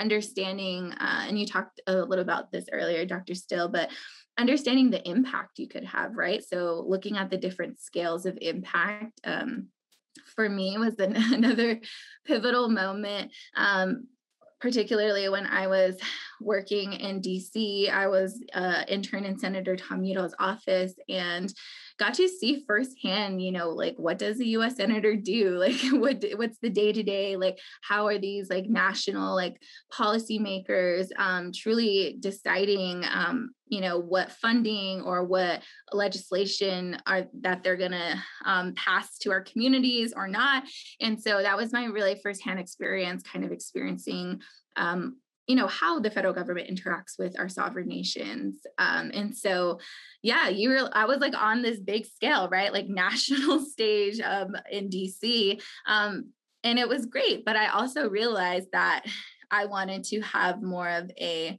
understanding, 0.00 0.92
uh, 0.92 1.24
and 1.28 1.38
you 1.38 1.46
talked 1.46 1.80
a 1.86 1.94
little 1.94 2.22
about 2.22 2.50
this 2.50 2.66
earlier, 2.72 3.04
Dr. 3.04 3.34
Still, 3.34 3.68
but 3.68 3.90
understanding 4.38 4.90
the 4.90 5.06
impact 5.08 5.58
you 5.58 5.68
could 5.68 5.84
have, 5.84 6.16
right? 6.16 6.42
So 6.42 6.84
looking 6.88 7.16
at 7.16 7.30
the 7.30 7.36
different 7.36 7.80
scales 7.80 8.26
of 8.26 8.38
impact 8.40 9.20
um, 9.24 9.68
for 10.34 10.48
me 10.48 10.78
was 10.78 10.94
an, 10.98 11.16
another 11.34 11.80
pivotal 12.24 12.68
moment. 12.68 13.32
Um, 13.56 14.08
particularly 14.60 15.26
when 15.30 15.46
I 15.46 15.66
was 15.68 15.96
working 16.40 16.92
in 16.92 17.22
DC, 17.22 17.90
I 17.90 18.08
was 18.08 18.42
uh, 18.52 18.82
intern 18.88 19.24
in 19.24 19.38
Senator 19.38 19.74
Tom 19.74 20.04
Udall's 20.04 20.34
office, 20.38 20.92
and 21.08 21.52
got 22.00 22.14
to 22.14 22.28
see 22.28 22.64
firsthand, 22.66 23.42
you 23.42 23.52
know, 23.52 23.68
like 23.68 23.94
what 23.98 24.18
does 24.18 24.40
a 24.40 24.46
US 24.46 24.76
senator 24.76 25.14
do? 25.14 25.50
Like 25.60 25.76
what 25.92 26.24
what's 26.36 26.58
the 26.60 26.70
day-to-day, 26.70 27.36
like 27.36 27.58
how 27.82 28.06
are 28.06 28.18
these 28.18 28.48
like 28.48 28.64
national 28.68 29.36
like 29.36 29.60
policymakers 29.92 31.08
um, 31.18 31.52
truly 31.52 32.16
deciding 32.18 33.04
um, 33.04 33.50
you 33.66 33.82
know 33.82 33.98
what 33.98 34.32
funding 34.32 35.02
or 35.02 35.24
what 35.24 35.62
legislation 35.92 36.96
are 37.06 37.26
that 37.42 37.62
they're 37.62 37.76
going 37.76 37.92
to 37.92 38.22
um, 38.46 38.74
pass 38.74 39.18
to 39.18 39.30
our 39.30 39.42
communities 39.42 40.12
or 40.16 40.26
not 40.26 40.64
and 41.00 41.22
so 41.22 41.40
that 41.42 41.56
was 41.56 41.72
my 41.72 41.84
really 41.84 42.18
firsthand 42.22 42.58
experience 42.58 43.22
kind 43.22 43.44
of 43.44 43.52
experiencing 43.52 44.40
um, 44.76 45.16
you 45.50 45.56
know 45.56 45.66
how 45.66 45.98
the 45.98 46.12
federal 46.12 46.32
government 46.32 46.70
interacts 46.70 47.18
with 47.18 47.36
our 47.36 47.48
sovereign 47.48 47.88
nations. 47.88 48.58
Um, 48.78 49.10
and 49.12 49.36
so 49.36 49.80
yeah 50.22 50.48
you 50.48 50.68
were 50.68 50.88
i 50.92 51.04
was 51.06 51.18
like 51.18 51.34
on 51.36 51.60
this 51.60 51.80
big 51.80 52.06
scale 52.06 52.48
right? 52.48 52.72
Like 52.72 52.88
national 53.06 53.58
stage 53.60 54.20
um, 54.20 54.54
in 54.70 54.88
dc 54.88 55.60
um, 55.86 56.30
and 56.62 56.78
it 56.78 56.88
was 56.88 57.06
great 57.06 57.44
but 57.44 57.56
i 57.56 57.66
also 57.68 58.08
realized 58.08 58.68
that 58.72 59.04
i 59.50 59.64
wanted 59.66 60.04
to 60.04 60.20
have 60.20 60.62
more 60.62 60.88
of 60.88 61.10
a 61.18 61.58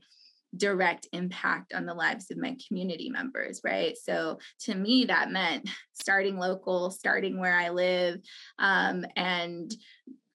direct 0.56 1.08
impact 1.12 1.74
on 1.74 1.86
the 1.86 1.94
lives 1.94 2.30
of 2.32 2.38
my 2.38 2.56
community 2.68 3.10
members 3.10 3.60
right? 3.64 3.98
So 3.98 4.40
to 4.62 4.74
me 4.74 5.06
that 5.06 5.32
meant 5.32 5.70
starting 5.94 6.38
local 6.38 6.92
starting 6.92 7.40
where 7.40 7.58
i 7.58 7.70
live 7.70 8.22
um, 8.58 9.06
and 9.18 9.70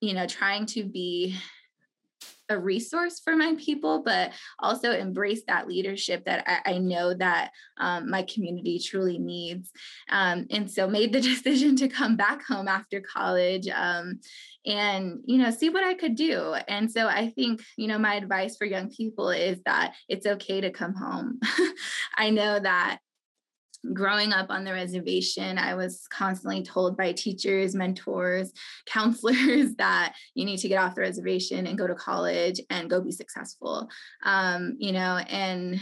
you 0.01 0.13
know 0.13 0.27
trying 0.27 0.67
to 0.67 0.85
be 0.85 1.37
a 2.49 2.59
resource 2.59 3.21
for 3.21 3.37
my 3.37 3.55
people, 3.59 4.03
but 4.03 4.33
also 4.59 4.93
embrace 4.93 5.43
that 5.47 5.69
leadership 5.69 6.25
that 6.25 6.45
I, 6.47 6.75
I 6.75 6.79
know 6.79 7.15
that 7.15 7.53
um, 7.79 8.11
my 8.11 8.23
community 8.23 8.79
truly 8.79 9.19
needs. 9.19 9.71
Um, 10.11 10.47
and 10.51 10.71
so 10.71 10.87
made 10.87 11.13
the 11.13 11.21
decision 11.33 11.77
to 11.77 11.89
come 11.89 12.17
back 12.17 12.45
home 12.45 12.69
after 12.69 13.01
college 13.01 13.69
um, 13.69 14.21
and, 14.65 15.21
you 15.25 15.39
know, 15.39 15.51
see 15.51 15.69
what 15.69 15.85
I 15.85 15.95
could 15.95 16.17
do. 16.17 16.55
And 16.69 16.91
so 16.91 17.07
I 17.07 17.31
think, 17.31 17.63
you 17.77 17.87
know, 17.87 17.99
my 17.99 18.15
advice 18.15 18.57
for 18.57 18.65
young 18.65 18.91
people 18.91 19.31
is 19.31 19.61
that 19.65 19.95
it's 20.09 20.27
okay 20.27 20.61
to 20.61 20.71
come 20.71 20.95
home. 20.95 21.39
I 22.17 22.31
know 22.31 22.59
that 22.59 22.99
growing 23.93 24.33
up 24.33 24.51
on 24.51 24.65
the 24.65 24.73
reservation, 24.73 25.59
I 25.59 25.75
was 25.75 26.07
constantly 26.09 26.63
told 26.63 26.97
by 26.97 27.13
teachers, 27.13 27.75
mentors, 27.75 28.53
counselors 28.87 29.75
that 29.77 30.15
you 30.35 30.45
need 30.45 30.59
to 30.59 30.69
get 30.69 30.83
off 30.83 30.95
the 30.95 31.03
reservation 31.03 31.67
and 31.67 31.79
go 31.79 31.87
to 31.87 31.95
college 31.95 32.61
and 32.71 32.91
go 32.91 33.01
be 33.01 33.13
successful. 33.13 33.89
Um, 34.23 34.77
you 34.79 34.93
know, 34.93 35.19
and 35.29 35.81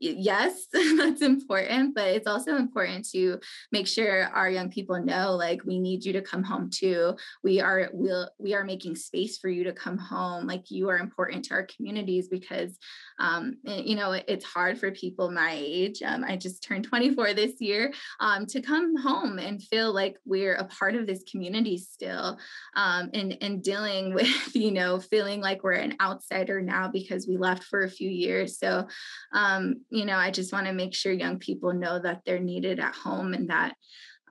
yes, 0.00 0.66
that's 0.72 1.22
important, 1.22 1.94
but 1.94 2.08
it's 2.08 2.26
also 2.26 2.56
important 2.56 3.08
to 3.10 3.38
make 3.72 3.86
sure 3.86 4.24
our 4.24 4.50
young 4.50 4.70
people 4.70 5.02
know 5.02 5.34
like 5.34 5.64
we 5.64 5.78
need 5.78 6.04
you 6.04 6.12
to 6.12 6.22
come 6.22 6.42
home 6.42 6.70
too. 6.70 7.16
We 7.42 7.60
are 7.60 7.90
we'll, 7.92 8.30
we 8.38 8.54
are 8.54 8.64
making 8.64 8.96
space 8.96 9.38
for 9.38 9.48
you 9.48 9.64
to 9.64 9.72
come 9.72 9.98
home. 9.98 10.46
Like 10.46 10.70
you 10.70 10.88
are 10.88 10.98
important 10.98 11.44
to 11.46 11.54
our 11.54 11.66
communities 11.66 12.28
because 12.28 12.78
um, 13.18 13.56
eh, 13.66 13.82
you 13.84 13.96
know 13.96 14.12
it's 14.12 14.44
hard 14.44 14.78
for 14.78 14.90
people 14.90 15.30
my 15.30 15.56
age. 15.56 16.02
Um, 16.02 16.24
I 16.24 16.36
just 16.36 16.62
turned 16.62 16.84
24 16.84 17.34
this 17.34 17.60
year 17.60 17.92
um, 18.20 18.46
to 18.46 18.60
come 18.60 18.96
home 18.96 19.38
and 19.38 19.62
feel 19.62 19.92
like 19.92 20.16
we're 20.24 20.54
a 20.54 20.64
part 20.64 20.94
of 20.94 21.06
this 21.06 21.22
community 21.30 21.78
still, 21.78 22.38
um, 22.76 23.10
and 23.14 23.36
and 23.40 23.62
dealing 23.62 24.14
with 24.14 24.54
you 24.54 24.72
know 24.72 25.00
feeling 25.00 25.40
like 25.40 25.62
we're 25.62 25.72
an 25.72 25.96
outsider 26.00 26.60
now 26.60 26.88
because 26.88 27.26
we 27.26 27.36
left 27.36 27.64
for 27.64 27.82
a 27.82 27.90
few 27.90 28.10
years. 28.10 28.58
So 28.58 28.86
um, 29.32 29.76
you 29.94 30.04
know, 30.04 30.16
I 30.16 30.32
just 30.32 30.52
want 30.52 30.66
to 30.66 30.72
make 30.72 30.92
sure 30.92 31.12
young 31.12 31.38
people 31.38 31.72
know 31.72 32.00
that 32.00 32.22
they're 32.24 32.40
needed 32.40 32.80
at 32.80 32.94
home 32.94 33.32
and 33.32 33.50
that 33.50 33.76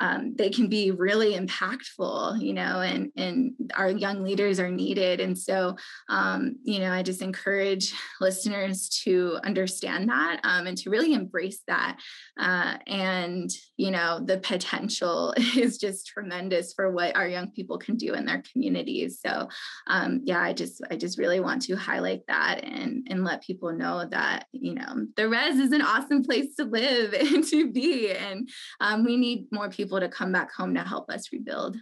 um, 0.04 0.36
they 0.36 0.50
can 0.50 0.68
be 0.68 0.92
really 0.92 1.34
impactful, 1.34 2.42
you 2.42 2.54
know, 2.54 2.82
and 2.82 3.10
and 3.16 3.54
our 3.74 3.90
young 3.90 4.22
leaders 4.22 4.60
are 4.60 4.70
needed. 4.70 5.22
And 5.22 5.38
so, 5.38 5.78
um, 6.10 6.58
you 6.64 6.80
know, 6.80 6.92
I 6.92 7.04
just 7.04 7.22
encourage 7.22 7.94
listeners 8.20 8.90
to 9.06 9.40
understand 9.46 10.10
that 10.10 10.42
um, 10.44 10.68
and 10.68 10.78
to 10.80 10.90
really 10.90 11.14
embrace 11.14 11.62
that. 11.68 12.00
Uh, 12.38 12.78
and 12.86 13.50
you 13.78 13.92
know, 13.92 14.20
the 14.20 14.40
potential 14.40 15.34
is 15.56 15.78
just 15.78 16.08
tremendous 16.08 16.74
for 16.74 16.92
what 16.92 17.16
our 17.16 17.28
young 17.28 17.52
people 17.52 17.78
can 17.78 17.96
do 17.96 18.14
in 18.14 18.26
their 18.26 18.44
communities. 18.52 19.20
So, 19.26 19.48
um, 19.88 20.20
yeah, 20.26 20.42
I 20.42 20.52
just 20.52 20.82
I 20.92 20.98
just 20.98 21.18
really 21.18 21.40
want 21.40 21.62
to 21.64 21.76
highlight 21.78 22.28
that 22.28 22.66
and 22.66 23.08
and 23.10 23.24
let 23.24 23.42
people 23.42 23.72
know 23.72 24.06
that 24.12 24.48
you 24.52 24.74
know 24.74 25.08
the 25.16 25.30
res 25.30 25.60
is 25.60 25.72
an 25.72 25.82
awesome 25.82 26.24
place 26.24 26.56
to 26.58 26.66
live 26.66 27.14
and 27.18 27.46
to 27.46 27.72
be, 27.72 28.12
and 28.12 28.50
um, 28.82 29.06
we 29.06 29.16
need 29.16 29.48
more 29.50 29.70
people 29.70 29.93
people 29.94 30.08
to 30.08 30.16
come 30.16 30.32
back 30.32 30.52
home 30.52 30.74
to 30.74 30.82
help 30.82 31.10
us 31.10 31.30
rebuild. 31.32 31.78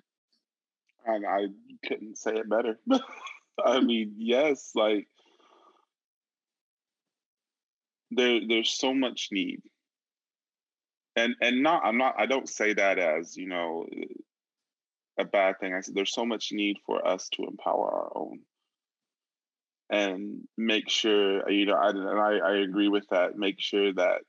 And 1.05 1.25
I 1.25 1.47
couldn't 1.87 2.17
say 2.17 2.31
it 2.35 2.49
better. 2.49 2.77
I 3.65 3.79
mean, 3.81 4.15
yes, 4.17 4.71
like 4.75 5.07
there 8.11 8.41
there's 8.47 8.71
so 8.71 8.93
much 8.93 9.29
need. 9.31 9.61
And 11.15 11.35
and 11.41 11.63
not 11.63 11.83
I'm 11.85 11.97
not 11.97 12.15
I 12.17 12.25
don't 12.25 12.49
say 12.49 12.73
that 12.73 12.99
as, 12.99 13.35
you 13.35 13.47
know, 13.47 13.85
a 15.19 15.25
bad 15.25 15.59
thing. 15.59 15.73
I 15.73 15.81
said 15.81 15.95
there's 15.95 16.13
so 16.13 16.25
much 16.25 16.49
need 16.51 16.77
for 16.85 17.05
us 17.05 17.29
to 17.33 17.43
empower 17.43 17.91
our 17.91 18.11
own 18.15 18.39
and 19.89 20.47
make 20.57 20.89
sure 20.89 21.49
you 21.49 21.65
know 21.65 21.73
I, 21.73 21.89
and 21.89 22.19
I, 22.19 22.37
I 22.37 22.57
agree 22.59 22.87
with 22.87 23.05
that 23.09 23.37
make 23.37 23.59
sure 23.59 23.91
that 23.93 24.21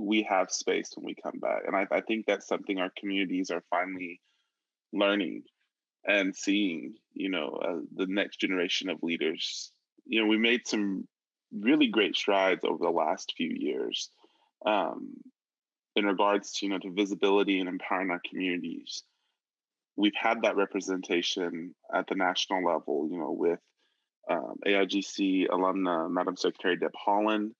we 0.00 0.22
have 0.22 0.50
space 0.50 0.90
when 0.94 1.06
we 1.06 1.14
come 1.14 1.38
back. 1.40 1.62
And 1.66 1.76
I, 1.76 1.86
I 1.90 2.00
think 2.00 2.26
that's 2.26 2.46
something 2.46 2.78
our 2.78 2.92
communities 2.98 3.50
are 3.50 3.62
finally 3.70 4.20
learning 4.92 5.42
and 6.06 6.34
seeing, 6.34 6.94
you 7.12 7.28
know, 7.28 7.60
uh, 7.62 7.80
the 7.94 8.06
next 8.06 8.40
generation 8.40 8.88
of 8.88 9.02
leaders. 9.02 9.72
You 10.06 10.22
know, 10.22 10.28
we 10.28 10.38
made 10.38 10.66
some 10.66 11.06
really 11.52 11.88
great 11.88 12.16
strides 12.16 12.62
over 12.64 12.84
the 12.84 12.90
last 12.90 13.34
few 13.36 13.50
years 13.50 14.10
um, 14.66 15.14
in 15.96 16.06
regards 16.06 16.52
to 16.52 16.66
you 16.66 16.72
know 16.72 16.78
to 16.78 16.92
visibility 16.92 17.60
and 17.60 17.68
empowering 17.68 18.10
our 18.10 18.20
communities. 18.28 19.02
We've 19.96 20.12
had 20.14 20.42
that 20.42 20.56
representation 20.56 21.74
at 21.92 22.06
the 22.06 22.14
national 22.14 22.64
level, 22.64 23.08
you 23.10 23.18
know, 23.18 23.32
with 23.32 23.58
um, 24.30 24.54
AIGC 24.66 25.48
alumna 25.48 26.10
Madam 26.10 26.36
Secretary 26.36 26.76
Deb 26.76 26.92
Haaland, 27.06 27.50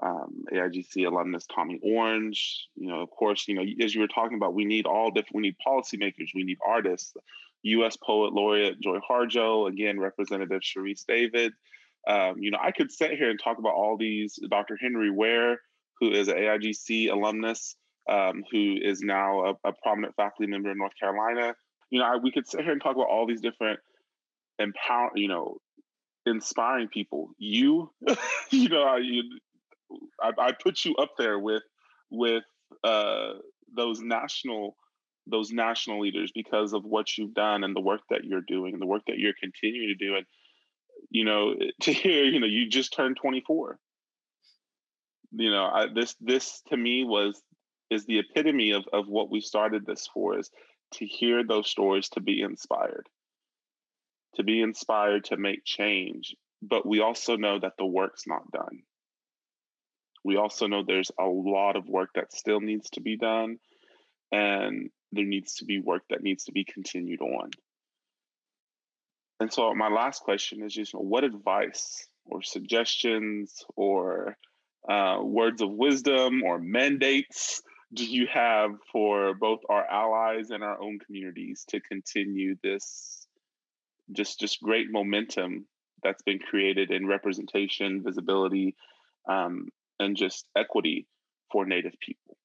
um, 0.00 0.44
AIGC 0.52 1.06
alumnus 1.06 1.46
Tommy 1.46 1.80
Orange. 1.82 2.68
You 2.74 2.88
know, 2.88 3.00
of 3.00 3.10
course, 3.10 3.48
you 3.48 3.54
know, 3.54 3.64
as 3.82 3.94
you 3.94 4.00
were 4.00 4.08
talking 4.08 4.36
about, 4.36 4.54
we 4.54 4.64
need 4.64 4.86
all 4.86 5.10
different. 5.10 5.36
We 5.36 5.42
need 5.42 5.56
policymakers. 5.66 6.28
We 6.34 6.44
need 6.44 6.58
artists. 6.66 7.14
U.S. 7.62 7.96
Poet 7.96 8.32
Laureate 8.32 8.80
Joy 8.80 8.98
Harjo, 9.08 9.68
again, 9.68 9.98
Representative 9.98 10.60
Sharice 10.60 11.04
David. 11.06 11.52
Um, 12.06 12.36
you 12.38 12.50
know, 12.50 12.58
I 12.62 12.70
could 12.70 12.92
sit 12.92 13.12
here 13.12 13.30
and 13.30 13.40
talk 13.42 13.58
about 13.58 13.74
all 13.74 13.96
these. 13.96 14.38
Dr. 14.50 14.78
Henry 14.80 15.10
Ware, 15.10 15.58
who 16.00 16.12
is 16.12 16.28
an 16.28 16.36
AIGC 16.36 17.10
alumnus, 17.10 17.74
um, 18.08 18.44
who 18.52 18.76
is 18.80 19.00
now 19.00 19.46
a, 19.64 19.68
a, 19.68 19.72
prominent 19.82 20.14
faculty 20.14 20.48
member 20.48 20.70
in 20.70 20.78
North 20.78 20.92
Carolina. 21.00 21.54
You 21.90 22.00
know, 22.00 22.06
I, 22.06 22.16
we 22.16 22.30
could 22.30 22.46
sit 22.46 22.60
here 22.60 22.70
and 22.70 22.80
talk 22.80 22.94
about 22.94 23.08
all 23.08 23.26
these 23.26 23.40
different 23.40 23.80
empower, 24.60 25.10
you 25.16 25.26
know, 25.26 25.58
inspiring 26.24 26.88
people. 26.88 27.30
You, 27.38 27.90
you 28.50 28.68
know, 28.68 28.96
you, 28.96 29.24
I, 30.20 30.32
I 30.38 30.52
put 30.52 30.84
you 30.84 30.94
up 30.96 31.12
there 31.18 31.38
with 31.38 31.62
with 32.10 32.44
uh, 32.84 33.34
those 33.74 34.00
national 34.00 34.76
those 35.26 35.50
national 35.50 36.00
leaders 36.00 36.30
because 36.34 36.72
of 36.72 36.84
what 36.84 37.18
you've 37.18 37.34
done 37.34 37.64
and 37.64 37.74
the 37.74 37.80
work 37.80 38.02
that 38.10 38.24
you're 38.24 38.42
doing 38.46 38.72
and 38.74 38.80
the 38.80 38.86
work 38.86 39.02
that 39.08 39.18
you're 39.18 39.34
continuing 39.40 39.88
to 39.88 39.94
do. 39.94 40.14
And 40.16 40.26
you 41.10 41.24
know, 41.24 41.54
to 41.82 41.92
hear, 41.92 42.24
you 42.24 42.40
know, 42.40 42.46
you 42.46 42.68
just 42.68 42.92
turned 42.92 43.16
24. 43.16 43.78
You 45.32 45.50
know, 45.50 45.64
I, 45.64 45.86
this 45.92 46.14
this 46.20 46.62
to 46.68 46.76
me 46.76 47.04
was 47.04 47.42
is 47.90 48.06
the 48.06 48.18
epitome 48.18 48.72
of 48.72 48.84
of 48.92 49.08
what 49.08 49.30
we 49.30 49.40
started 49.40 49.86
this 49.86 50.08
for 50.12 50.38
is 50.38 50.50
to 50.92 51.06
hear 51.06 51.44
those 51.44 51.68
stories 51.68 52.08
to 52.10 52.20
be 52.20 52.42
inspired 52.42 53.08
to 54.36 54.42
be 54.42 54.60
inspired 54.62 55.24
to 55.24 55.36
make 55.36 55.64
change 55.64 56.34
but 56.62 56.86
we 56.86 57.00
also 57.00 57.36
know 57.36 57.58
that 57.58 57.72
the 57.78 57.86
work's 57.86 58.26
not 58.26 58.50
done 58.50 58.82
we 60.26 60.36
also 60.36 60.66
know 60.66 60.82
there's 60.82 61.12
a 61.20 61.24
lot 61.24 61.76
of 61.76 61.88
work 61.88 62.10
that 62.16 62.32
still 62.32 62.60
needs 62.60 62.90
to 62.90 63.00
be 63.00 63.16
done 63.16 63.58
and 64.32 64.90
there 65.12 65.24
needs 65.24 65.54
to 65.54 65.64
be 65.64 65.78
work 65.80 66.02
that 66.10 66.20
needs 66.20 66.44
to 66.44 66.52
be 66.52 66.64
continued 66.64 67.20
on. 67.20 67.50
And 69.38 69.52
so 69.52 69.72
my 69.72 69.88
last 69.88 70.24
question 70.24 70.64
is 70.64 70.74
just 70.74 70.92
what 70.92 71.22
advice 71.22 72.08
or 72.24 72.42
suggestions 72.42 73.64
or 73.76 74.36
uh, 74.90 75.18
words 75.22 75.62
of 75.62 75.70
wisdom 75.70 76.42
or 76.42 76.58
mandates 76.58 77.62
do 77.94 78.04
you 78.04 78.26
have 78.26 78.70
for 78.90 79.32
both 79.34 79.60
our 79.68 79.86
allies 79.86 80.50
and 80.50 80.64
our 80.64 80.82
own 80.82 80.98
communities 80.98 81.64
to 81.68 81.80
continue 81.80 82.56
this 82.64 83.28
just 84.12 84.40
just 84.40 84.60
great 84.60 84.90
momentum 84.90 85.66
that's 86.02 86.22
been 86.22 86.38
created 86.38 86.90
in 86.90 87.06
representation 87.06 88.02
visibility 88.02 88.74
um, 89.28 89.68
and 89.98 90.16
just 90.16 90.46
equity 90.56 91.06
for 91.50 91.64
native 91.66 91.94
people 92.00 92.36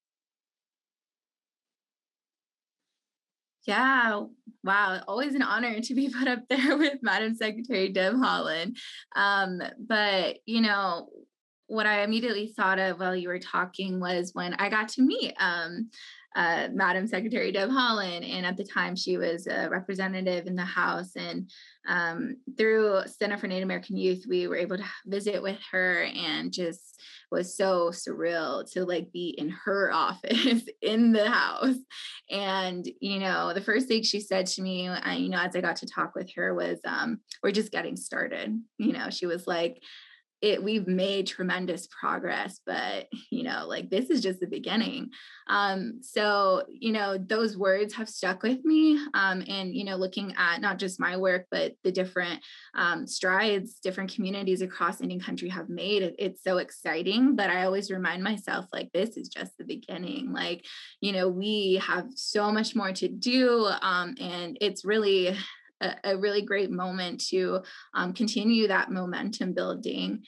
Yeah, 3.68 4.24
wow. 4.64 5.02
Always 5.08 5.36
an 5.36 5.44
honor 5.44 5.80
to 5.80 5.94
be 5.94 6.10
put 6.18 6.28
up 6.28 6.48
there 6.50 6.78
with 6.78 7.00
Madam 7.02 7.36
Secretary 7.36 7.90
Deb 7.90 8.14
Haaland. 8.14 8.78
Um, 9.16 9.62
but, 9.88 10.38
you 10.46 10.62
know, 10.62 11.10
what 11.68 11.86
I 11.86 12.04
immediately 12.04 12.48
thought 12.48 12.80
of 12.80 13.00
while 13.00 13.16
you 13.16 13.30
were 13.30 13.40
talking 13.40 14.00
was 14.00 14.32
when 14.34 14.56
I 14.56 14.70
got 14.70 14.90
to 14.90 15.02
meet 15.02 15.34
um, 15.40 15.90
uh, 16.36 16.70
Madam 16.74 17.08
Secretary 17.08 17.52
Deb 17.52 17.70
Haaland. 17.70 18.30
And 18.30 18.46
at 18.46 18.58
the 18.58 18.66
time, 18.66 18.96
she 18.96 19.18
was 19.18 19.48
a 19.48 19.70
representative 19.70 20.48
in 20.48 20.56
the 20.56 20.66
House. 20.66 21.12
And 21.16 21.50
um, 21.88 22.38
through 22.58 23.04
Center 23.06 23.38
for 23.38 23.48
Native 23.48 23.64
American 23.64 23.96
Youth, 23.96 24.26
we 24.28 24.48
were 24.48 24.58
able 24.58 24.78
to 24.78 24.86
visit 25.06 25.42
with 25.42 25.60
her 25.72 26.04
and 26.04 26.52
just 26.52 27.00
was 27.32 27.56
so 27.56 27.90
surreal 27.90 28.70
to 28.74 28.86
like 28.86 29.12
be 29.12 29.30
in 29.38 29.50
her 29.50 29.92
office 29.94 30.64
in 30.82 31.12
the 31.12 31.30
house. 31.30 31.78
And, 32.30 32.88
you 33.00 33.20
know, 33.20 33.54
the 33.54 33.62
first 33.62 33.88
thing 33.88 34.04
she 34.04 34.20
said 34.20 34.46
to 34.48 34.62
me, 34.62 34.88
uh, 34.88 35.14
you 35.14 35.30
know, 35.30 35.40
as 35.40 35.56
I 35.56 35.62
got 35.62 35.78
to 35.78 35.88
talk 35.88 36.14
with 36.16 36.32
her 36.36 36.54
was, 36.54 36.80
um, 36.86 37.20
we're 37.42 37.52
just 37.52 37.72
getting 37.72 37.96
started. 37.96 38.62
You 38.78 38.94
know, 38.94 39.10
she 39.10 39.26
was 39.26 39.48
like, 39.48 39.82
it 40.42 40.64
we've 40.64 40.88
made 40.88 41.28
tremendous 41.28 41.88
progress 41.88 42.60
but 42.66 43.08
you 43.30 43.44
know 43.44 43.66
like 43.68 43.90
this 43.90 44.10
is 44.10 44.22
just 44.22 44.40
the 44.40 44.48
beginning. 44.48 45.10
Um 45.48 46.00
so 46.02 46.64
you 46.70 46.92
know 46.92 47.18
those 47.18 47.58
words 47.58 47.94
have 47.96 48.10
stuck 48.10 48.44
with 48.44 48.64
me 48.64 49.00
um 49.14 49.44
and 49.48 49.74
you 49.74 49.84
know 49.84 49.96
looking 49.96 50.34
at 50.38 50.62
not 50.62 50.78
just 50.78 51.00
my 51.00 51.18
work 51.18 51.48
but 51.52 51.74
the 51.84 51.92
different 51.92 52.42
um, 52.76 53.08
strides 53.08 53.80
different 53.80 54.14
communities 54.14 54.62
across 54.62 55.02
indian 55.02 55.20
country 55.20 55.50
have 55.50 55.70
made 55.70 56.04
it, 56.04 56.16
it's 56.20 56.44
so 56.44 56.58
exciting 56.58 57.36
but 57.36 57.50
i 57.50 57.66
always 57.66 57.92
remind 57.92 58.24
myself 58.24 58.66
like 58.72 58.92
this 58.94 59.18
is 59.18 59.30
just 59.30 59.58
the 59.58 59.64
beginning. 59.66 60.32
Like 60.32 60.66
you 61.00 61.12
know 61.12 61.28
we 61.28 61.82
have 61.86 62.08
so 62.16 62.52
much 62.52 62.76
more 62.76 62.92
to 62.94 63.08
do 63.08 63.68
um 63.82 64.16
and 64.20 64.58
it's 64.62 64.86
really 64.86 65.36
a, 65.82 65.96
a 66.04 66.18
really 66.18 66.42
great 66.42 66.72
moment 66.72 67.26
to 67.30 67.62
um, 67.94 68.14
continue 68.14 68.68
that 68.68 68.92
momentum 68.92 69.54
building. 69.54 70.24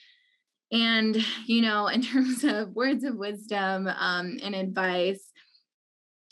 And, 0.71 1.15
you 1.45 1.61
know, 1.61 1.87
in 1.87 2.01
terms 2.03 2.43
of 2.43 2.69
words 2.69 3.03
of 3.03 3.15
wisdom 3.15 3.87
um, 3.87 4.37
and 4.43 4.55
advice, 4.55 5.31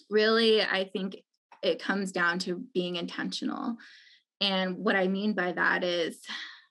really, 0.09 0.61
I 0.61 0.89
think 0.91 1.15
it 1.63 1.81
comes 1.81 2.11
down 2.11 2.39
to 2.39 2.63
being 2.73 2.95
intentional. 2.95 3.77
And 4.41 4.77
what 4.77 4.95
I 4.95 5.07
mean 5.07 5.33
by 5.33 5.51
that 5.51 5.83
is, 5.83 6.19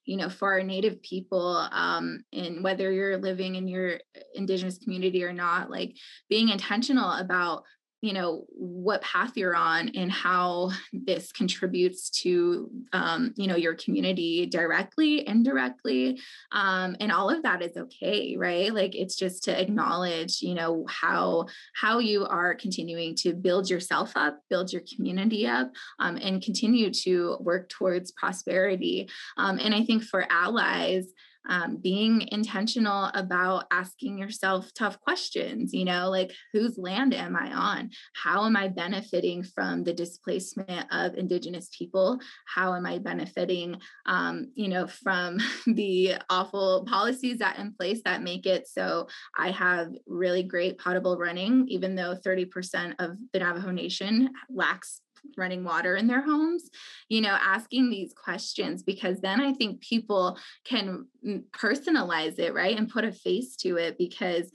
you 0.04 0.16
know, 0.16 0.28
for 0.28 0.52
our 0.52 0.62
Native 0.62 1.00
people, 1.02 1.68
um, 1.70 2.24
and 2.32 2.64
whether 2.64 2.90
you're 2.90 3.16
living 3.16 3.54
in 3.54 3.68
your 3.68 4.00
Indigenous 4.34 4.78
community 4.78 5.22
or 5.22 5.32
not, 5.32 5.70
like 5.70 5.96
being 6.28 6.48
intentional 6.48 7.12
about 7.12 7.62
you 8.00 8.12
know 8.12 8.46
what 8.50 9.02
path 9.02 9.32
you're 9.36 9.54
on 9.54 9.90
and 9.90 10.10
how 10.10 10.70
this 10.92 11.32
contributes 11.32 12.10
to 12.10 12.70
um, 12.92 13.34
you 13.36 13.46
know 13.46 13.56
your 13.56 13.74
community 13.74 14.46
directly 14.46 15.26
indirectly 15.26 16.20
um, 16.52 16.96
and 17.00 17.12
all 17.12 17.30
of 17.30 17.42
that 17.42 17.62
is 17.62 17.76
okay 17.76 18.36
right? 18.36 18.72
Like 18.72 18.94
it's 18.94 19.16
just 19.16 19.44
to 19.44 19.60
acknowledge 19.60 20.42
you 20.42 20.54
know 20.54 20.86
how 20.88 21.46
how 21.74 21.98
you 21.98 22.26
are 22.26 22.54
continuing 22.54 23.14
to 23.16 23.34
build 23.34 23.68
yourself 23.68 24.12
up 24.16 24.40
build 24.48 24.72
your 24.72 24.82
community 24.94 25.46
up 25.46 25.70
um, 25.98 26.16
and 26.16 26.42
continue 26.42 26.90
to 26.90 27.36
work 27.40 27.68
towards 27.68 28.12
prosperity. 28.12 29.08
Um, 29.36 29.58
and 29.58 29.74
i 29.74 29.84
think 29.84 30.02
for 30.02 30.26
allies 30.30 31.06
um, 31.50 31.78
being 31.82 32.26
intentional 32.30 33.10
about 33.12 33.64
asking 33.72 34.18
yourself 34.18 34.70
tough 34.72 34.98
questions, 35.00 35.74
you 35.74 35.84
know, 35.84 36.08
like 36.08 36.32
whose 36.52 36.78
land 36.78 37.12
am 37.12 37.36
I 37.36 37.52
on? 37.52 37.90
How 38.14 38.46
am 38.46 38.56
I 38.56 38.68
benefiting 38.68 39.42
from 39.42 39.82
the 39.82 39.92
displacement 39.92 40.86
of 40.92 41.16
Indigenous 41.16 41.68
people? 41.76 42.20
How 42.46 42.74
am 42.74 42.86
I 42.86 42.98
benefiting, 42.98 43.76
um, 44.06 44.52
you 44.54 44.68
know, 44.68 44.86
from 44.86 45.38
the 45.66 46.14
awful 46.30 46.86
policies 46.88 47.38
that 47.38 47.58
in 47.58 47.74
place 47.74 48.00
that 48.04 48.22
make 48.22 48.46
it 48.46 48.68
so 48.68 49.08
I 49.36 49.50
have 49.50 49.88
really 50.06 50.44
great 50.44 50.78
potable 50.78 51.18
running, 51.18 51.66
even 51.68 51.96
though 51.96 52.14
30% 52.14 52.94
of 53.00 53.16
the 53.32 53.40
Navajo 53.40 53.72
Nation 53.72 54.30
lacks 54.48 55.02
running 55.36 55.64
water 55.64 55.96
in 55.96 56.06
their 56.06 56.22
homes 56.22 56.70
you 57.08 57.20
know 57.20 57.36
asking 57.40 57.90
these 57.90 58.12
questions 58.12 58.82
because 58.82 59.20
then 59.20 59.40
i 59.40 59.52
think 59.52 59.80
people 59.80 60.38
can 60.64 61.06
personalize 61.52 62.38
it 62.38 62.54
right 62.54 62.78
and 62.78 62.88
put 62.88 63.04
a 63.04 63.12
face 63.12 63.56
to 63.56 63.76
it 63.76 63.96
because 63.98 64.50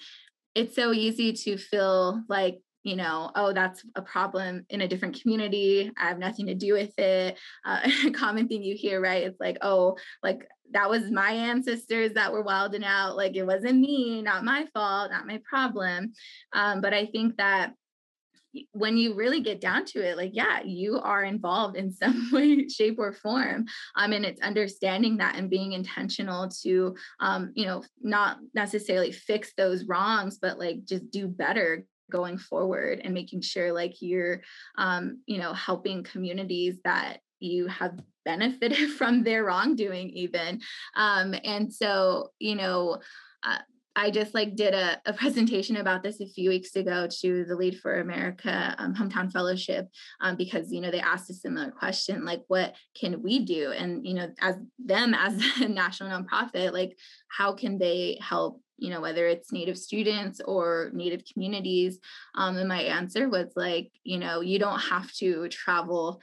it's 0.54 0.76
so 0.76 0.94
easy 0.94 1.34
to 1.34 1.58
feel 1.58 2.24
like 2.30 2.60
you 2.86 2.96
know, 2.96 3.32
oh, 3.36 3.52
that's 3.52 3.84
a 3.96 4.02
problem 4.04 4.64
in 4.70 4.82
a 4.82 4.88
different 4.88 5.20
community. 5.20 5.92
I 5.98 6.08
have 6.08 6.20
nothing 6.20 6.46
to 6.46 6.54
do 6.54 6.74
with 6.74 6.98
it. 7.00 7.36
Uh, 7.66 7.80
a 8.06 8.12
common 8.12 8.48
thing 8.48 8.62
you 8.62 8.76
hear, 8.76 9.02
right? 9.02 9.24
It's 9.24 9.40
like, 9.40 9.58
oh, 9.62 9.98
like 10.22 10.48
that 10.72 10.90
was 10.90 11.10
my 11.10 11.32
ancestors 11.32 12.14
that 12.14 12.32
were 12.32 12.44
wilding 12.44 12.84
out. 12.84 13.18
Like 13.18 13.36
it 13.36 13.44
wasn't 13.44 13.80
me, 13.80 14.22
not 14.22 14.46
my 14.46 14.68
fault, 14.72 15.10
not 15.10 15.26
my 15.26 15.42
problem. 15.50 16.14
Um, 16.54 16.80
but 16.80 16.94
I 16.94 17.08
think 17.08 17.38
that 17.38 17.74
when 18.72 18.98
you 18.98 19.16
really 19.16 19.42
get 19.42 19.62
down 19.62 19.86
to 19.86 20.00
it 20.00 20.18
like 20.18 20.32
yeah 20.34 20.62
you 20.64 21.00
are 21.00 21.24
involved 21.24 21.76
in 21.76 21.92
some 22.02 22.30
way 22.32 22.68
shape 22.68 23.00
or 23.00 23.14
form. 23.14 23.66
Um, 23.96 24.14
and 24.14 24.26
it's 24.26 24.42
understanding 24.42 25.18
that 25.18 25.36
and 25.36 25.50
being 25.50 25.74
intentional 25.74 26.50
to 26.64 26.96
um, 27.20 27.52
you 27.56 27.66
know 27.66 27.84
not 28.02 28.38
necessarily 28.54 29.12
fix 29.12 29.54
those 29.58 29.86
wrongs 29.86 30.38
but 30.42 30.60
like 30.60 30.86
just 30.86 31.10
do 31.12 31.28
better 31.28 31.86
going 32.12 32.38
forward 32.38 33.02
and 33.04 33.14
making 33.14 33.42
sure 33.42 33.74
like 33.74 33.96
you're 34.02 34.42
um, 34.78 35.22
you 35.26 35.38
know 35.38 35.54
helping 35.54 36.04
communities 36.04 36.78
that 36.84 37.18
you 37.40 37.68
have 37.68 38.00
benefited 38.24 38.92
from 38.98 39.24
their 39.24 39.44
wrongdoing 39.44 40.10
even. 40.10 40.62
Um, 40.96 41.36
and 41.44 41.74
so 41.74 42.32
you 42.40 42.56
know 42.56 43.00
uh, 43.44 43.60
I 43.96 44.12
just 44.12 44.34
like 44.34 44.56
did 44.56 44.74
a, 44.74 45.00
a, 45.06 45.14
presentation 45.26 45.78
about 45.78 46.04
this 46.04 46.20
a 46.20 46.28
few 46.28 46.50
weeks 46.50 46.76
ago 46.76 47.08
to 47.22 47.46
the 47.46 47.56
Lead 47.56 47.80
for 47.80 48.00
America 48.00 48.76
um, 48.78 48.94
Hometown 48.94 49.32
Fellowship 49.32 49.88
um, 50.22 50.36
because 50.36 50.72
you 50.72 50.82
know 50.82 50.92
they 50.92 51.00
asked 51.00 51.30
a 51.30 51.34
similar 51.34 51.72
question 51.72 52.26
like 52.26 52.44
what 52.48 52.76
can 53.00 53.22
we 53.22 53.40
do? 53.40 53.72
And 53.72 54.06
you 54.06 54.14
know 54.14 54.30
as 54.42 54.56
them 54.84 55.14
as 55.14 55.42
a 55.62 55.68
national 55.68 56.10
nonprofit 56.10 56.74
like 56.74 56.98
how 57.30 57.54
can 57.54 57.78
they 57.78 58.18
help 58.22 58.62
you 58.78 58.90
know 58.90 59.00
whether 59.00 59.26
it's 59.28 59.54
native 59.54 59.78
students 59.78 60.42
or 60.46 60.92
native 60.94 61.24
communities? 61.32 62.00
Um, 62.36 62.58
and 62.58 62.68
my 62.68 62.82
answer 62.82 63.30
was 63.30 63.54
like 63.56 63.92
you 64.04 64.20
know 64.20 64.42
you 64.42 64.60
don't 64.60 64.80
have 64.80 65.12
to 65.14 65.48
travel 65.50 66.22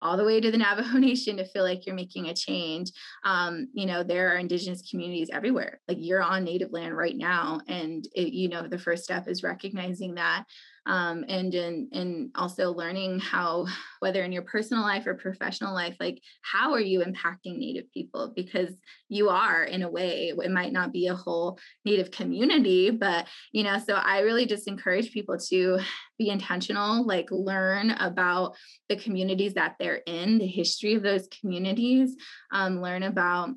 all 0.00 0.16
the 0.16 0.24
way 0.24 0.40
to 0.40 0.50
the 0.50 0.58
Navajo 0.58 0.98
Nation 0.98 1.36
to 1.36 1.44
feel 1.44 1.64
like 1.64 1.86
you're 1.86 1.94
making 1.94 2.28
a 2.28 2.34
change. 2.34 2.90
Um, 3.24 3.68
you 3.72 3.86
know, 3.86 4.02
there 4.02 4.32
are 4.32 4.36
indigenous 4.38 4.88
communities 4.88 5.30
everywhere. 5.32 5.80
Like 5.88 5.98
you're 6.00 6.22
on 6.22 6.44
native 6.44 6.72
land 6.72 6.96
right 6.96 7.16
now. 7.16 7.60
And 7.68 8.06
it, 8.14 8.32
you 8.32 8.48
know, 8.48 8.66
the 8.66 8.78
first 8.78 9.04
step 9.04 9.28
is 9.28 9.42
recognizing 9.42 10.14
that 10.14 10.44
um, 10.88 11.24
and 11.28 11.54
in, 11.54 11.88
and 11.92 12.30
also 12.34 12.72
learning 12.72 13.20
how 13.20 13.66
whether 14.00 14.22
in 14.24 14.32
your 14.32 14.42
personal 14.42 14.82
life 14.82 15.06
or 15.06 15.14
professional 15.14 15.74
life 15.74 15.96
like 16.00 16.20
how 16.42 16.72
are 16.72 16.80
you 16.80 17.00
impacting 17.00 17.58
native 17.58 17.92
people? 17.92 18.32
Because 18.34 18.74
you 19.08 19.28
are 19.28 19.64
in 19.64 19.82
a 19.82 19.90
way 19.90 20.32
it 20.36 20.50
might 20.50 20.72
not 20.72 20.92
be 20.92 21.06
a 21.06 21.14
whole 21.14 21.58
native 21.84 22.10
community 22.10 22.90
but 22.90 23.26
you 23.52 23.62
know 23.62 23.78
so 23.78 23.94
i 23.94 24.20
really 24.20 24.46
just 24.46 24.68
encourage 24.68 25.12
people 25.12 25.38
to 25.38 25.78
be 26.18 26.28
intentional 26.28 27.06
like 27.06 27.28
learn 27.30 27.90
about 27.90 28.54
the 28.88 28.96
communities 28.96 29.54
that 29.54 29.76
they're 29.78 30.02
in 30.06 30.38
the 30.38 30.46
history 30.46 30.94
of 30.94 31.02
those 31.02 31.28
communities 31.40 32.16
um, 32.52 32.80
learn 32.80 33.02
about 33.02 33.50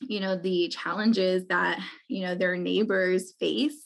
you 0.00 0.20
know 0.20 0.36
the 0.36 0.68
challenges 0.68 1.46
that 1.46 1.80
you 2.08 2.22
know 2.22 2.34
their 2.34 2.56
neighbors 2.56 3.32
face 3.40 3.84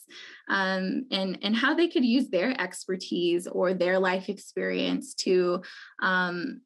um, 0.49 1.05
and 1.11 1.39
and 1.41 1.55
how 1.55 1.73
they 1.73 1.87
could 1.87 2.03
use 2.03 2.29
their 2.29 2.59
expertise 2.59 3.47
or 3.47 3.73
their 3.73 3.97
life 3.97 4.27
experience 4.27 5.13
to 5.13 5.61
um, 6.01 6.61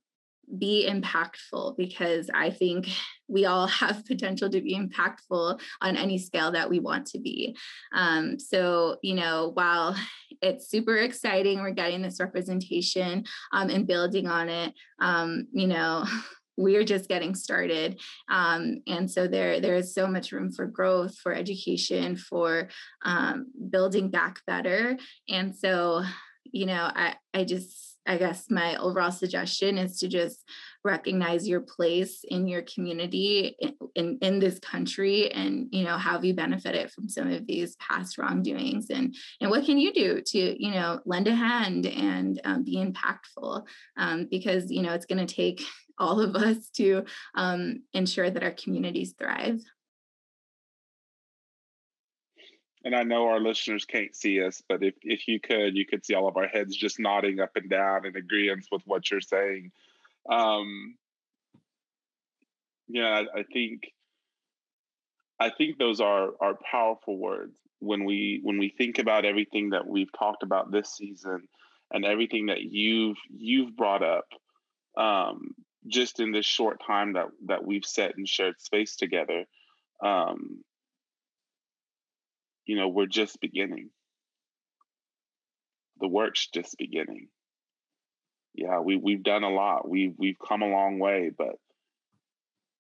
be 0.58 0.88
impactful 0.90 1.76
because 1.78 2.30
I 2.34 2.50
think 2.50 2.88
we 3.28 3.46
all 3.46 3.68
have 3.82 4.06
potential 4.06 4.50
to 4.50 4.62
be 4.62 4.76
impactful 4.78 5.60
on 5.82 5.98
any 5.98 6.18
scale 6.18 6.52
that 6.52 6.70
we 6.70 6.80
want 6.80 7.08
to 7.08 7.20
be. 7.20 7.56
Um, 7.94 8.40
so, 8.40 8.98
you 9.02 9.16
know, 9.16 9.52
while 9.54 9.96
it's 10.42 10.70
super 10.70 10.98
exciting, 10.98 11.60
we're 11.62 11.72
getting 11.72 12.02
this 12.02 12.20
representation 12.20 13.26
um, 13.52 13.70
and 13.70 13.88
building 13.88 14.28
on 14.28 14.50
it, 14.50 14.74
um, 15.00 15.48
you 15.52 15.68
know, 15.68 16.06
we're 16.58 16.84
just 16.84 17.10
getting 17.10 17.36
started. 17.36 18.00
Um, 18.30 18.82
and 18.88 19.10
so 19.10 19.28
there 19.28 19.60
there 19.60 19.76
is 19.76 19.94
so 19.94 20.08
much 20.08 20.32
room 20.32 20.52
for 20.52 20.66
growth 20.66 21.18
for 21.18 21.34
education 21.34 22.16
for 22.16 22.70
um, 23.04 23.48
building 23.70 24.10
back 24.10 24.42
better. 24.48 24.98
And 25.30 25.56
so 25.56 26.04
you 26.52 26.68
know 26.68 26.92
i 26.96 27.16
i 27.34 27.44
just 27.44 27.98
i 28.06 28.18
guess 28.18 28.52
my 28.52 28.76
overall 28.76 29.12
suggestion 29.12 29.80
is 29.80 29.98
to 29.98 30.08
just 30.08 30.46
recognize 30.86 31.48
your 31.48 31.62
place 31.62 32.24
in 32.30 32.48
your 32.48 32.62
community 32.62 33.56
in, 33.60 33.74
in, 33.96 34.18
in 34.22 34.40
this 34.40 34.60
country 34.60 35.32
and 35.32 35.68
you 35.72 35.84
know 35.84 35.98
how 35.98 36.12
have 36.12 36.24
you 36.24 36.34
benefited 36.34 36.92
from 36.92 37.10
some 37.10 37.30
of 37.30 37.46
these 37.48 37.76
past 37.78 38.18
wrongdoings. 38.18 38.90
And 38.90 39.16
and 39.42 39.50
what 39.50 39.66
can 39.66 39.80
you 39.80 39.92
do 39.92 40.22
to 40.22 40.64
you 40.64 40.72
know 40.72 41.00
lend 41.06 41.28
a 41.28 41.36
hand 41.36 41.88
and 41.88 42.40
um, 42.46 42.64
be 42.64 42.78
impactful? 42.78 43.66
Um, 43.98 44.28
because 44.30 44.72
you 44.72 44.84
know 44.84 44.94
it's 44.94 45.08
going 45.08 45.26
to 45.26 45.34
take 45.34 45.64
all 45.98 46.20
of 46.20 46.36
us 46.36 46.70
to 46.76 47.06
um, 47.36 47.84
ensure 47.94 48.30
that 48.30 48.44
our 48.44 48.52
communities 48.52 49.14
thrive. 49.18 49.62
And 52.84 52.96
I 52.96 53.02
know 53.02 53.28
our 53.28 53.40
listeners 53.40 53.84
can't 53.84 54.16
see 54.16 54.44
us, 54.44 54.62
but 54.70 54.84
if, 54.84 54.94
if 55.02 55.28
you 55.28 55.40
could, 55.40 55.76
you 55.76 55.88
could 55.88 56.06
see 56.06 56.14
all 56.14 56.28
of 56.28 56.38
our 56.38 56.48
heads 56.48 56.76
just 56.76 57.00
nodding 57.00 57.40
up 57.40 57.56
and 57.56 57.68
down 57.68 58.06
in 58.06 58.16
agreement 58.16 58.68
with 58.72 58.84
what 58.86 59.10
you're 59.10 59.22
saying. 59.22 59.72
Um, 60.30 60.96
yeah, 62.88 63.24
I, 63.36 63.40
I 63.40 63.44
think 63.52 63.92
I 65.40 65.50
think 65.50 65.78
those 65.78 66.00
are 66.00 66.30
are 66.40 66.58
powerful 66.70 67.18
words 67.18 67.58
when 67.80 68.06
we 68.06 68.40
when 68.44 68.58
we 68.58 68.70
think 68.70 69.00
about 69.00 69.26
everything 69.26 69.72
that 69.72 69.88
we've 69.88 70.12
talked 70.18 70.44
about 70.44 70.72
this 70.72 70.96
season 70.96 71.48
and 71.92 72.06
everything 72.06 72.48
that 72.48 72.62
you've 72.62 73.18
you've 73.36 73.76
brought 73.76 74.04
up. 74.04 74.28
Um, 74.98 75.56
just 75.88 76.20
in 76.20 76.32
this 76.32 76.46
short 76.46 76.82
time 76.86 77.14
that 77.14 77.28
that 77.46 77.66
we've 77.66 77.86
set 77.86 78.18
and 78.18 78.28
shared 78.28 78.60
space 78.60 78.96
together 78.96 79.46
um 80.04 80.64
you 82.66 82.76
know 82.76 82.88
we're 82.88 83.06
just 83.06 83.40
beginning. 83.40 83.90
The 86.02 86.08
work's 86.08 86.48
just 86.48 86.78
beginning. 86.78 87.28
Yeah 88.54 88.80
we 88.80 88.98
we've 88.98 89.24
done 89.24 89.44
a 89.44 89.50
lot. 89.50 89.88
We've 89.88 90.14
we've 90.18 90.40
come 90.46 90.62
a 90.62 90.70
long 90.70 91.00
way 91.00 91.32
but 91.36 91.56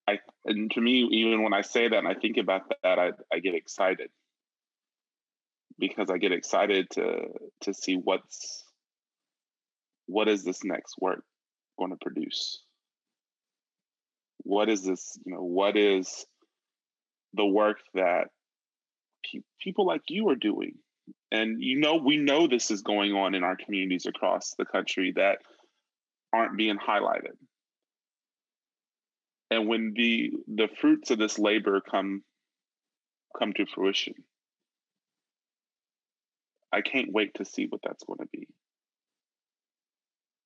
i 0.07 0.19
and 0.45 0.69
to 0.71 0.81
me 0.81 1.07
even 1.11 1.41
when 1.41 1.53
i 1.53 1.61
say 1.61 1.87
that 1.87 1.97
and 1.97 2.07
i 2.07 2.13
think 2.13 2.37
about 2.37 2.61
that 2.83 2.99
i 2.99 3.11
i 3.33 3.39
get 3.39 3.55
excited. 3.55 4.09
Because 5.77 6.09
i 6.09 6.17
get 6.17 6.31
excited 6.31 6.89
to 6.91 7.27
to 7.61 7.73
see 7.73 7.95
what's 7.95 8.63
what 10.07 10.27
is 10.27 10.43
this 10.43 10.63
next 10.63 10.95
work 10.99 11.23
going 11.77 11.91
to 11.91 11.97
produce 11.97 12.61
what 14.45 14.69
is 14.69 14.83
this 14.83 15.17
you 15.25 15.33
know 15.33 15.43
what 15.43 15.75
is 15.75 16.25
the 17.33 17.45
work 17.45 17.79
that 17.95 18.27
pe- 19.25 19.41
people 19.59 19.85
like 19.85 20.03
you 20.07 20.29
are 20.29 20.35
doing? 20.35 20.75
And 21.31 21.61
you 21.61 21.79
know 21.79 21.95
we 21.95 22.17
know 22.17 22.47
this 22.47 22.71
is 22.71 22.81
going 22.81 23.13
on 23.13 23.35
in 23.35 23.43
our 23.43 23.57
communities 23.57 24.05
across 24.05 24.53
the 24.57 24.65
country 24.65 25.11
that 25.15 25.39
aren't 26.31 26.57
being 26.57 26.77
highlighted. 26.77 27.35
And 29.51 29.67
when 29.67 29.93
the 29.95 30.31
the 30.47 30.69
fruits 30.79 31.11
of 31.11 31.17
this 31.17 31.37
labor 31.39 31.81
come 31.81 32.23
come 33.37 33.51
to 33.53 33.65
fruition 33.65 34.13
i 36.75 36.81
can't 36.81 37.11
wait 37.11 37.33
to 37.35 37.45
see 37.45 37.67
what 37.67 37.81
that's 37.83 38.03
going 38.03 38.19
to 38.19 38.27
be. 38.31 38.47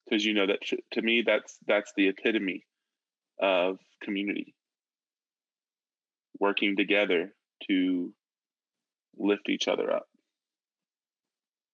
Because 0.06 0.24
you 0.26 0.34
know 0.34 0.48
that 0.48 0.60
to 0.94 1.02
me 1.02 1.24
that's 1.26 1.58
that's 1.68 1.92
the 1.96 2.08
epitome 2.08 2.66
of 3.40 3.80
community, 4.02 4.54
working 6.40 6.76
together 6.76 7.34
to 7.68 8.14
lift 9.18 9.50
each 9.50 9.68
other 9.68 9.92
up, 9.92 10.08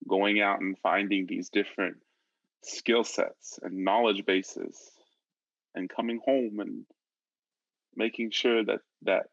going 0.07 0.41
out 0.41 0.61
and 0.61 0.77
finding 0.79 1.25
these 1.25 1.49
different 1.49 1.97
skill 2.63 3.03
sets 3.03 3.59
and 3.61 3.83
knowledge 3.83 4.25
bases 4.25 4.91
and 5.75 5.89
coming 5.89 6.19
home 6.23 6.59
and 6.59 6.85
making 7.95 8.31
sure 8.31 8.63
that 8.63 8.79
that 9.03 9.27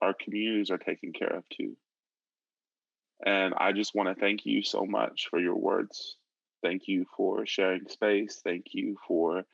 our 0.00 0.14
communities 0.14 0.70
are 0.70 0.78
taken 0.78 1.12
care 1.12 1.36
of 1.36 1.44
too. 1.50 1.76
And 3.24 3.52
I 3.54 3.72
just 3.72 3.94
want 3.94 4.08
to 4.08 4.20
thank 4.20 4.46
you 4.46 4.62
so 4.62 4.86
much 4.86 5.26
for 5.28 5.40
your 5.40 5.56
words. 5.56 6.16
Thank 6.62 6.86
you 6.86 7.04
for 7.16 7.46
sharing 7.46 7.88
space. 7.88 8.40
Thank 8.42 8.66
you 8.72 8.96
for 9.06 9.44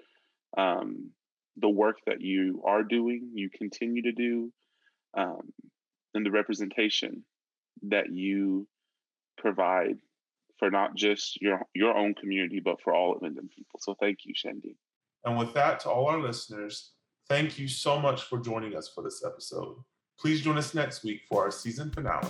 um, 0.56 1.10
the 1.56 1.68
work 1.68 1.96
that 2.06 2.20
you 2.20 2.62
are 2.66 2.82
doing, 2.82 3.30
you 3.34 3.50
continue 3.50 4.02
to 4.02 4.12
do, 4.12 4.52
um, 5.16 5.52
and 6.14 6.24
the 6.24 6.30
representation 6.30 7.24
that 7.88 8.12
you 8.12 8.66
provide 9.36 9.98
for 10.58 10.70
not 10.70 10.94
just 10.94 11.40
your 11.40 11.60
your 11.74 11.96
own 11.96 12.14
community, 12.14 12.60
but 12.60 12.80
for 12.80 12.94
all 12.94 13.14
of 13.14 13.22
Indian 13.22 13.48
people. 13.48 13.80
So 13.80 13.94
thank 14.00 14.18
you, 14.24 14.34
Shandiin. 14.34 14.76
And 15.24 15.38
with 15.38 15.54
that, 15.54 15.80
to 15.80 15.90
all 15.90 16.06
our 16.06 16.20
listeners, 16.20 16.92
thank 17.28 17.58
you 17.58 17.66
so 17.66 17.98
much 17.98 18.22
for 18.24 18.38
joining 18.38 18.76
us 18.76 18.88
for 18.88 19.02
this 19.02 19.24
episode. 19.24 19.76
Please 20.18 20.42
join 20.42 20.58
us 20.58 20.74
next 20.74 21.02
week 21.02 21.22
for 21.28 21.42
our 21.42 21.50
season 21.50 21.90
finale. 21.90 22.28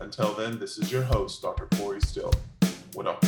Until 0.00 0.34
then, 0.34 0.58
this 0.58 0.76
is 0.76 0.90
your 0.90 1.02
host, 1.02 1.40
Dr. 1.40 1.68
Corey 1.76 2.00
Still. 2.00 2.32
What 2.94 3.06
up? 3.06 3.24